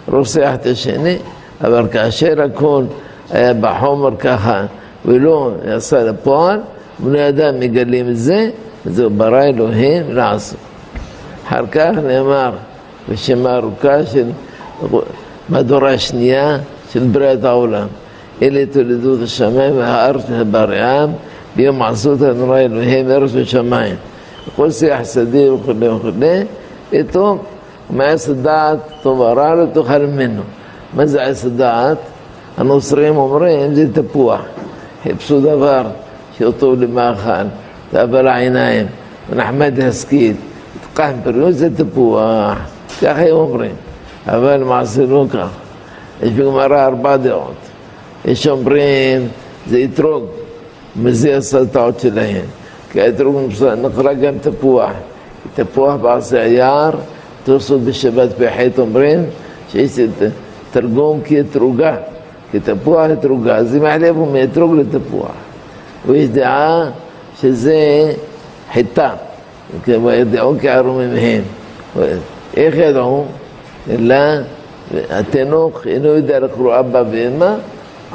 רוצח 0.08 0.50
את 0.54 0.66
השני, 0.66 1.16
אבל 1.64 1.88
כאשר 1.92 2.42
הכל 2.42 2.84
היה 3.30 3.54
בחומר 3.54 4.16
ככה 4.16 4.66
ולא 5.04 5.50
יעשה 5.64 6.04
לפועל, 6.04 6.60
בני 6.98 7.28
אדם 7.28 7.60
מגלים 7.60 8.08
את 8.08 8.16
זה, 8.16 8.50
וזהו 8.86 9.10
ברא 9.10 9.42
אלוהים 9.42 10.02
לעשות. 10.08 10.58
אחר 11.46 11.66
כך 11.66 11.90
נאמר 12.04 12.52
רשימה 13.08 13.56
ארוכה 13.56 14.06
של 14.06 14.30
מהדורה 15.48 15.94
השנייה 15.94 16.58
של 16.92 17.04
בריאת 17.12 17.44
העולם. 17.44 17.86
אלה 18.42 18.64
תולדות 18.72 19.22
השמיים 19.22 19.76
והארץ 19.76 20.22
ובריאם 20.30 21.10
ביום 21.56 21.82
עשות 21.82 22.22
הנורא 22.22 22.58
אלוהים 22.58 23.10
ארץ 23.10 23.30
ושמיים. 23.34 23.96
וכל 24.48 24.70
שיח 24.70 25.04
שדה 25.04 25.54
וכו' 25.54 25.72
וכו', 25.80 26.08
פתאום 26.90 27.38
מעש 27.90 28.28
הדעת 28.28 28.78
טוב 29.02 29.22
הרע 29.22 29.54
לא 29.54 29.64
תאכל 29.72 29.98
ממנו. 29.98 30.42
מה 30.94 31.06
זה 31.06 31.22
עש 31.22 31.44
הדעת? 31.44 31.98
הנוצרים 32.56 33.16
אומרים 33.16 33.74
זה 33.74 33.92
תפוח. 33.92 34.40
חיפשו 35.02 35.40
דבר 35.40 35.82
שהוא 36.36 36.52
טוב 36.58 36.82
למאכל, 36.82 37.46
תאווה 37.90 38.22
לעיניים, 38.22 38.86
ונחמד 39.30 39.78
להשכיל. 39.78 40.34
קח 40.94 41.10
בריאות 41.22 41.54
זה 41.54 41.76
תפוח, 41.76 42.58
ככה 43.02 43.22
הם 43.22 43.30
אומרים. 43.30 43.74
אבל 44.26 44.56
למעשה 44.56 45.06
לא 45.06 45.24
כך. 45.30 45.48
יש 46.22 46.30
בגמרא 46.30 46.86
ארבע 46.86 47.16
דעות. 47.16 47.54
יש 48.24 48.46
אומרים, 48.46 49.28
זה 49.66 49.84
אתרוג, 49.84 50.24
מזה 50.96 51.36
הסלטאות 51.36 52.00
שלהם. 52.00 52.44
כי 52.92 53.00
האתרוג 53.00 53.36
נקרא 53.82 54.12
גם 54.12 54.34
תפוח. 54.40 54.90
תפוח 55.54 55.94
בעשה 55.94 56.42
היער, 56.42 56.90
תוספות 57.44 57.80
בשבת 57.80 58.28
פ"ח 58.38 58.56
אומרים 62.54 62.60
שיש 62.60 62.66
תרגום 62.66 63.04
כאתרוגה, 63.04 63.08
כתפוח 63.08 63.10
אתרוגה. 63.12 63.56
אז 63.56 63.76
אם 63.76 63.84
החליפו 63.84 64.26
מאתרוג 64.26 64.74
לתפוח. 64.74 65.32
ויש 66.06 66.28
דעה 66.28 66.90
שזה 67.40 68.12
חיטה. 68.72 69.10
ידעו 69.86 70.54
כערומים 70.60 71.10
הם. 71.16 71.42
איך 72.56 72.74
ידעו? 72.76 73.24
אלא 73.90 74.14
התינוק 75.10 75.86
אינו 75.86 76.08
יודע 76.08 76.40
לקרוא 76.40 76.78
אבא 76.78 77.02
ואמא 77.10 77.54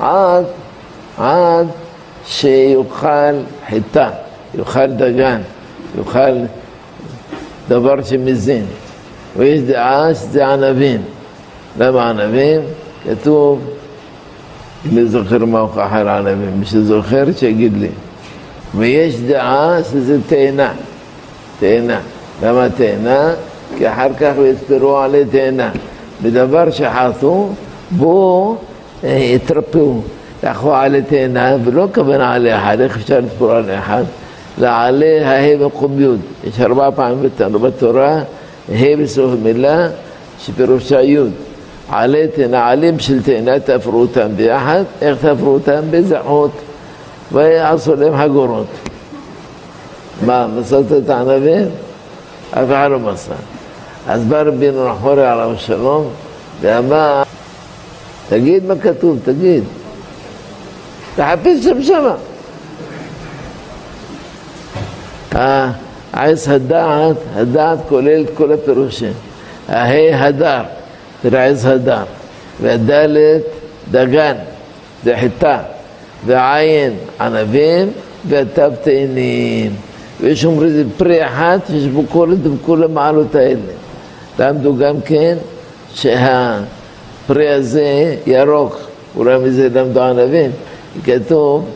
עד, 0.02 0.46
עד 1.18 1.68
שיאכל 2.26 3.34
חיטה, 3.70 4.10
יאכל 4.58 4.88
דגן, 4.88 5.42
יאכל 5.98 6.38
דבר 7.68 8.04
שמזין. 8.04 8.66
ויש 9.38 9.62
דעה 9.62 10.16
שזה 10.16 10.48
ענבים. 10.48 11.02
למה 11.80 12.10
ענבים? 12.10 12.62
כתוב, 13.04 13.60
אני 14.86 15.06
זוכר 15.06 15.46
מה 15.46 15.60
הוכח 15.60 15.88
על 15.92 16.08
ענבים, 16.08 16.60
מי 16.60 16.66
שזוכר 16.66 17.26
שיגיד 17.38 17.78
לי. 17.78 17.90
ויש 18.76 19.16
דעה 19.16 19.78
שזה 19.92 20.18
תאנה. 20.28 20.72
תאנה. 21.60 22.00
למה 22.44 22.70
תאנה? 22.70 23.34
כי 23.78 23.90
אחר 23.90 24.14
כך 24.20 24.34
יספרו 24.46 24.98
עלי 24.98 25.26
תאנה. 25.26 25.70
בדבר 26.22 26.72
שחטאו, 26.72 27.50
בו 27.92 28.58
יתרפאו. 29.04 30.02
לקחו 30.44 30.74
עלי 30.74 31.02
תאנה, 31.02 31.56
ולא 31.64 31.84
הכוונה 31.84 32.34
עלי 32.34 32.56
אחד, 32.56 32.78
איך 32.80 32.98
אפשר 32.98 33.20
לספור 33.20 33.52
עלי 33.52 33.80
אחד? 33.80 34.04
לעלי 34.58 35.26
ה' 35.26 35.58
במקום 35.60 36.02
י'. 36.02 36.06
יש 36.48 36.62
ארבע 36.62 36.90
פעמים 36.96 37.30
בתורה, 37.62 38.22
ה' 38.72 38.96
בסוף 39.04 39.32
המילה, 39.34 39.88
שפירושה 40.40 41.02
י'. 41.02 41.18
עלי 41.90 42.28
תאנה, 42.28 42.68
עלים 42.68 43.00
של 43.00 43.24
תאנה, 43.24 43.60
תפרו 43.60 44.02
אותם 44.02 44.28
ביחד, 44.36 44.84
איך 45.02 45.26
תפרו 45.26 45.50
אותם? 45.50 45.82
בזחות, 45.92 46.52
ויעשו 47.32 47.96
להם 47.96 48.18
חגורות. 48.18 48.68
מה, 50.26 50.48
מסרת 50.48 50.86
את 51.04 51.10
הענבים? 51.10 51.66
אף 52.52 52.70
אחד 52.70 52.88
לא 52.92 53.00
מסר. 53.00 53.34
אז 54.08 54.24
בא 54.24 54.42
רבינו 54.42 54.90
נחורי 54.90 55.28
עליו 55.28 55.52
השלום 55.52 56.10
ואמר, 56.62 57.24
תגיד 58.30 58.66
מה 58.66 58.74
כתוב, 58.76 59.20
תגיד. 59.26 59.64
תחפש 61.16 61.64
שם 61.64 61.82
שמה. 61.82 62.16
עץ 71.26 71.66
הדעת, 71.66 72.08
הדעת 72.64 72.80
כולל 72.82 72.82
את 72.82 72.82
כל 72.82 72.84
הפירושים. 72.84 72.84
ההא 72.84 72.84
הדר, 72.84 72.98
תראה 73.02 73.06
עץ 73.06 73.26
הדר, 73.26 73.38
והדלת 73.42 73.42
דגן, 73.92 74.36
זה 75.04 75.16
חיטה, 75.20 75.60
והעין 76.26 76.94
ענבים, 77.22 77.92
והתו 78.28 78.62
תאנים. 78.84 79.76
ויש 80.22 80.46
אומרים 80.46 80.70
זה 80.70 80.84
פרי 80.98 81.26
אחד 81.26 81.60
שיש 81.68 81.86
בו 81.88 82.04
כל, 82.10 82.34
כל 82.66 82.84
המעלות 82.84 83.36
האלה. 83.36 83.60
למדו 84.40 84.78
גם 84.78 85.02
כן 85.02 85.38
שהפרי 85.94 87.50
הזה 87.50 88.16
ירוק, 88.28 88.80
אולי 89.16 89.38
מזה 89.38 89.70
למדו 89.74 90.02
ענבים, 90.02 90.52
כתוב, 91.04 91.70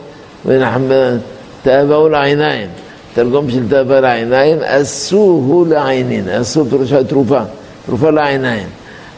תאווהו 1.62 2.08
לעיניים, 2.08 2.68
תרגום 3.14 3.50
של 3.50 3.68
תאווה 3.68 4.00
לעיניים, 4.00 4.58
עשו 4.64 5.64
לעינין, 5.68 6.28
עשו 6.28 6.64
פירושה 6.64 7.04
תרופה, 7.04 7.40
תרופה 7.86 8.10
לעיניים. 8.10 8.68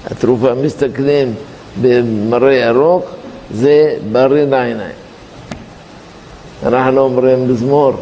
התרופה, 0.05 0.53
מסתכלים 0.53 1.33
במראה 1.81 2.53
ירוק, 2.53 3.05
זה 3.53 3.95
בריא 4.11 4.45
לעיניים. 4.45 4.95
אנחנו 6.65 6.99
אומרים 6.99 7.47
מזמור 7.47 7.93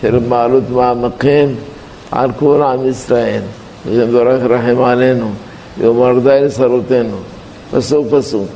של 0.00 0.18
מעלות 0.28 0.70
מעמקים 0.70 1.54
על 2.10 2.30
כל 2.38 2.62
עם 2.62 2.88
ישראל. 2.88 3.42
ומברך 3.86 4.42
רחם 4.42 4.82
עלינו, 4.82 5.30
ויאמר 5.78 6.18
די 6.18 6.40
לשרותינו. 6.42 7.16
פסוק 7.70 8.06
פסוק. 8.10 8.48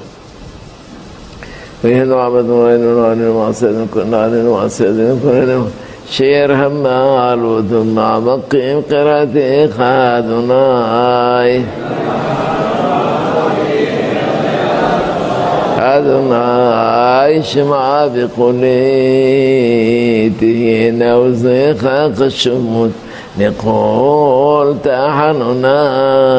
ויהנו 1.85 2.21
עמדנו 2.21 2.62
עלינו 2.62 3.03
נעלינו 3.03 3.45
מעשינו 3.47 3.85
נעלינו 4.11 4.55
מעשינו 4.55 5.17
כוננו 5.23 5.65
שירחם 6.07 6.73
מעלות 6.83 7.65
ומעמקים 7.69 8.83
קראתך 8.89 9.81
אדוני 10.19 11.62
أدنى 16.00 17.43
شمع 17.43 18.08
بقليته 18.08 18.60
نوزي 20.93 21.74
خلق 21.74 22.22
الشموت 22.22 22.91
نقول 23.39 24.76
تحنناي 24.84 26.38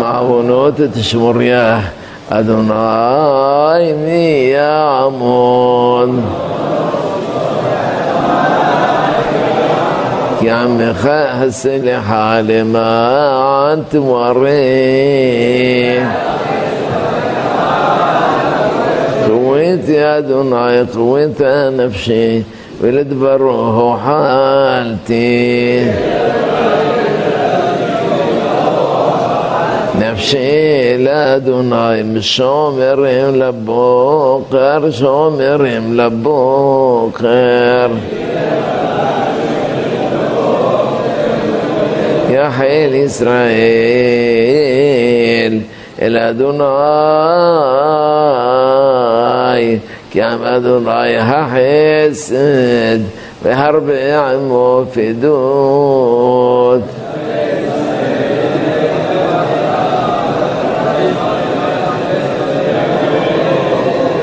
معونوت 0.00 0.82
تشمر 0.82 1.42
ياه 1.42 1.82
أدنى 2.32 2.74
يا 4.50 4.82
عمون 4.82 6.43
يا 10.44 10.66
مخاس 10.66 11.66
لحال 11.66 12.64
ما 12.64 13.84
توريه 13.92 15.24
قويت 19.28 19.88
يا 19.88 20.20
دنيا 20.20 20.86
قويت 20.96 21.42
نفسي 21.80 22.42
ولد 22.82 23.14
بروح 23.14 23.98
حالتي 24.06 25.92
نفسي 30.00 30.96
لا 30.96 31.38
دنايم 31.38 32.20
سومرم 32.20 33.42
لبوقر 33.42 34.90
سومرم 34.90 36.00
لبوقر 36.00 37.90
حيل 42.50 42.94
إسرائيل 42.94 43.54
إلى 46.02 46.28
أدوناي 46.28 46.64
كام 50.14 50.42
أدوناي 50.42 51.22
حسد 51.22 53.02
بحرب 53.44 53.90
عمو 53.90 54.84
دود. 54.96 56.82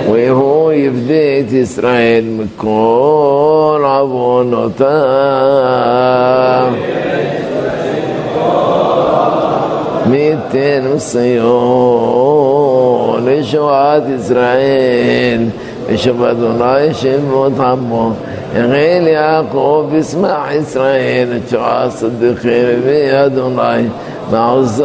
وهو 0.08 0.72
يفديت 0.72 1.54
إسرائيل 1.54 2.24
من 2.24 2.48
كل 2.62 3.82
عبونته 3.86 4.86
ציון 11.17 13.25
לישועת 13.25 14.03
ישראל 14.19 15.45
ושוב 15.87 16.23
אדוני 16.23 16.95
שמות 16.95 17.61
עמו 17.61 18.11
יראה 18.57 19.01
יעקב 19.07 19.85
ישמח 19.93 20.51
ישראל 20.51 21.29
תשועה 21.47 21.89
צדיקים 21.89 22.81
ואדוני 22.85 23.89
מעוזם 24.31 24.85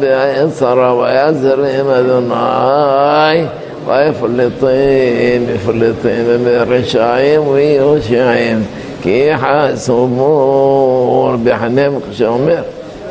בעצרה 0.00 0.94
ויעזרם 0.94 1.86
אדוני 1.98 3.44
ויפלטים 3.86 5.46
יפלטים 5.54 6.44
מרשעים 6.44 7.48
ויושעים 7.48 8.62
כי 9.02 9.28
חסומור 9.36 11.34
בחנם 11.44 11.92
כשאומר 12.10 12.62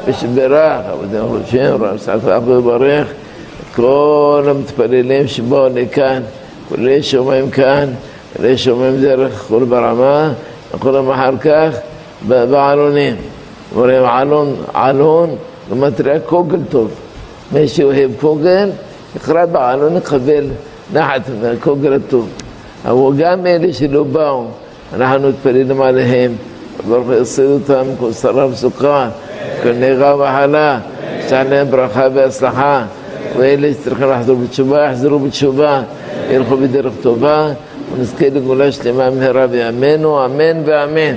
ושברך, 0.07 0.87
עבודם 0.93 1.25
ראשם, 1.25 1.83
רב 1.83 1.97
סעפף 1.99 2.41
וברך 2.47 3.09
את 3.09 3.75
כל 3.75 4.47
המתפללים 4.51 5.29
שבאו 5.29 5.69
לכאן, 5.75 6.23
כולל 6.69 7.03
שומעים 7.03 7.51
כאן, 7.51 7.87
כולל 8.37 8.57
שומעים 8.57 9.01
דרך 9.01 9.45
כל 9.49 9.65
ברמה, 9.65 10.33
וכולם 10.75 11.11
אחר 11.11 11.37
כך 11.37 11.77
בעלונים. 12.29 13.17
אומרים 13.77 14.05
עלון, 14.05 14.57
עלון, 14.75 15.37
ומטריה 15.71 16.21
קוגל 16.21 16.61
טוב. 16.71 16.91
מי 17.53 17.69
שאוהב 17.69 18.11
קוגל, 18.21 18.71
יקרא 19.17 19.47
בעלון, 19.47 19.97
יקבל 19.97 20.45
נחת 20.93 21.21
מהקוגל 21.43 21.93
הטוב. 21.93 22.29
אבל 22.85 23.17
גם 23.17 23.47
אלה 23.47 23.73
שלא 23.73 24.03
באו, 24.03 24.47
אנחנו 24.95 25.29
מתפללים 25.29 25.83
עליהם, 25.83 26.33
ברוך 26.89 27.09
יסד 27.23 27.43
אותם, 27.45 27.85
כל 28.01 28.13
שרה 28.13 28.47
וסוכה. 28.47 29.09
כנראה 29.63 30.17
מחלה, 30.17 30.79
שתהיה 31.27 31.45
להם 31.45 31.71
ברכה 31.71 32.07
והצלחה, 32.15 32.85
ואלה 33.37 33.69
שצריכים 33.73 34.11
לחזור 34.11 34.37
בתשובה, 34.39 34.85
יחזרו 34.85 35.19
בתשובה, 35.19 35.83
ילכו 36.31 36.57
בדרך 36.57 36.93
טובה, 37.03 37.49
ונזכה 37.95 38.25
לגאולה 38.35 38.73
שלמה 38.73 39.11
מהרה 39.11 39.47
בימינו, 39.47 40.25
אמן 40.25 40.63
ואמן. 40.65 41.15